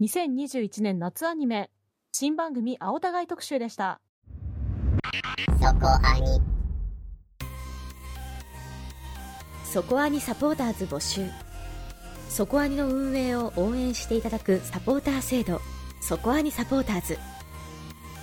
[0.00, 1.70] 2021年夏アニメ、
[2.14, 3.98] 新番組青互い特集でした。
[5.58, 6.42] そこアニ
[9.64, 11.22] そこアニサポーターズ募集。
[12.28, 15.62] そこアニの運営を応援していただくサポーター制度。
[16.02, 17.18] そこアニサポーターズ。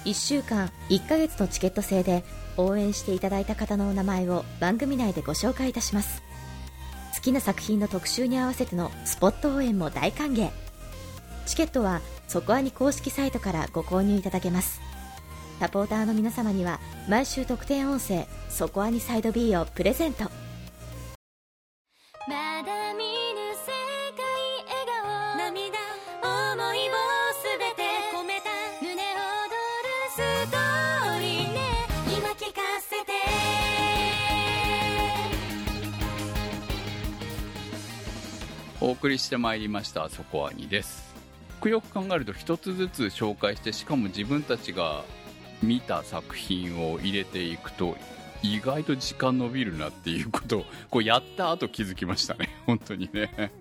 [0.05, 2.23] 1週間1ヶ月のチケット制で
[2.57, 6.21] 応援していただいた方のお名前を番組内でご紹介いたします。
[7.15, 10.51] 好きな作品の特集に合わせてのスポット応援も大歓迎
[11.49, 14.79] チケットはそこアニ公式サイトからご購入いただけます。
[15.59, 16.79] サポーターの皆様には
[17.09, 20.25] 毎週特典音声「そこアニサイド B」をプレゼント。
[20.25, 20.29] ま
[22.63, 23.09] だ見ぬ
[23.55, 23.73] 世
[24.15, 24.23] 界
[24.67, 25.79] 笑顔涙
[26.21, 26.91] 思いを
[27.33, 27.81] すべて
[28.13, 28.51] 込めた。
[28.79, 30.17] 胸躍るス
[30.51, 31.57] トーリーね。
[32.15, 33.11] 今聞かせて。
[38.81, 41.08] お送りしてまいりました、そこはにです。
[41.59, 45.03] よくよく考えると一つずつ紹介して、しかも自分たちが
[45.61, 47.97] 見た作品を入れていくと、
[48.41, 52.49] 意外と時間伸びるなっていうことを、こうやった後気づきましたね。
[52.65, 53.51] 本当にね。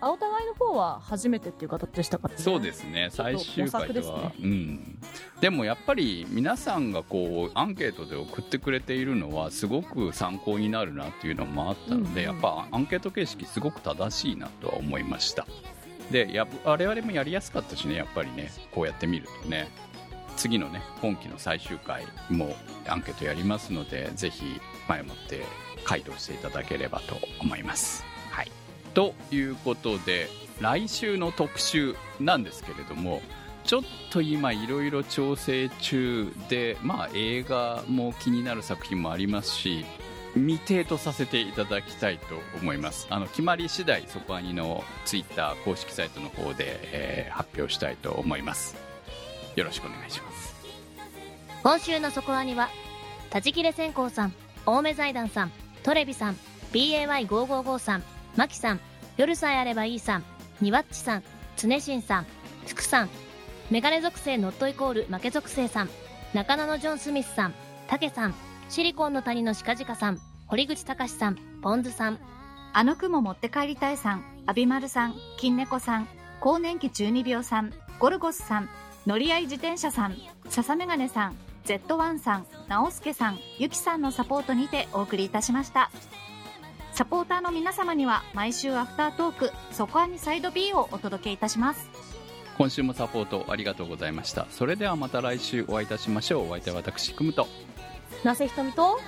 [0.00, 2.40] 青互いの方は初めてっていう形でしたからね。
[2.40, 4.06] そうですね、最終回では。
[4.06, 4.98] 模索ですうん。
[5.40, 15.46] でもやっぱり皆さんがこう、アンケートで送ってくれているのは、すごく参考になるなっていうのもあったので、うんうんやっぱアンケート形式すごく正しいなとは思いました。
[16.10, 19.68] で、や我々もやりやすかったしね、やっぱりね、こうやって見るとね。
[20.36, 22.54] 次のね、今期の最終回も
[22.86, 25.44] アンケートやりますので、ぜひ前もって
[25.84, 28.04] 回答していただければと思います。
[28.30, 28.52] はい。
[28.92, 30.28] ということで、
[30.60, 33.22] 来週の特集なんですけれども、
[33.64, 39.84] ちょっと今いろいろ調整中で、まあ映画も気になる作品もありますし、
[40.36, 43.06] 未定とさせていただきたいと思います。
[43.08, 48.76] あの、決まり次第、そこアニのツイッター公式サイトの方で、えー発表したいと思います。
[49.56, 50.54] よろしくお願いします。
[51.62, 52.68] 今週のそこアニは、
[53.34, 54.34] 立ち切れ線香さん、
[54.64, 56.36] 青梅財団さん、トレビさん、
[56.72, 58.02] BAY555 さん、
[58.36, 58.80] マキさん、
[59.16, 60.24] 夜さえあればいいさん、
[60.60, 61.22] ニワッチさん、
[61.56, 62.26] つねしんさん、
[62.66, 63.10] 福さん、
[63.70, 65.90] メガネ属性ノットイコール負け属性さん、
[66.34, 67.54] 中野のジョン・スミスさん、
[67.88, 68.34] タケさん、
[68.68, 72.20] シリコンの谷のシカジカさん、堀口隆さん、ポンズさん、
[72.72, 76.08] あの雲持って帰りたいさん、アビマルさん、金猫さん、
[76.40, 78.68] 更年期中二病さん、ゴルゴスさん、
[79.06, 80.16] 乗り合い自転車さん、
[80.48, 85.90] 笹メガネさん、Z1 さん、直輔さん、ゆきさんのサポートにてお送りいたしました。
[86.92, 91.90] サポーターの皆様には毎週アフタートーク、そこアニサイド B をお届けいたします。
[92.56, 94.46] 今週もサポートありがとうございました。
[94.50, 96.46] それではまた来週お会いいたしましょう。
[96.46, 97.48] お相手は私、くむと。
[98.24, 98.98] なせひとみと、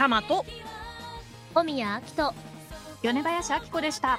[0.00, 0.46] タマと、
[1.52, 2.34] 小宮明人、
[3.02, 4.18] 米林明子でした。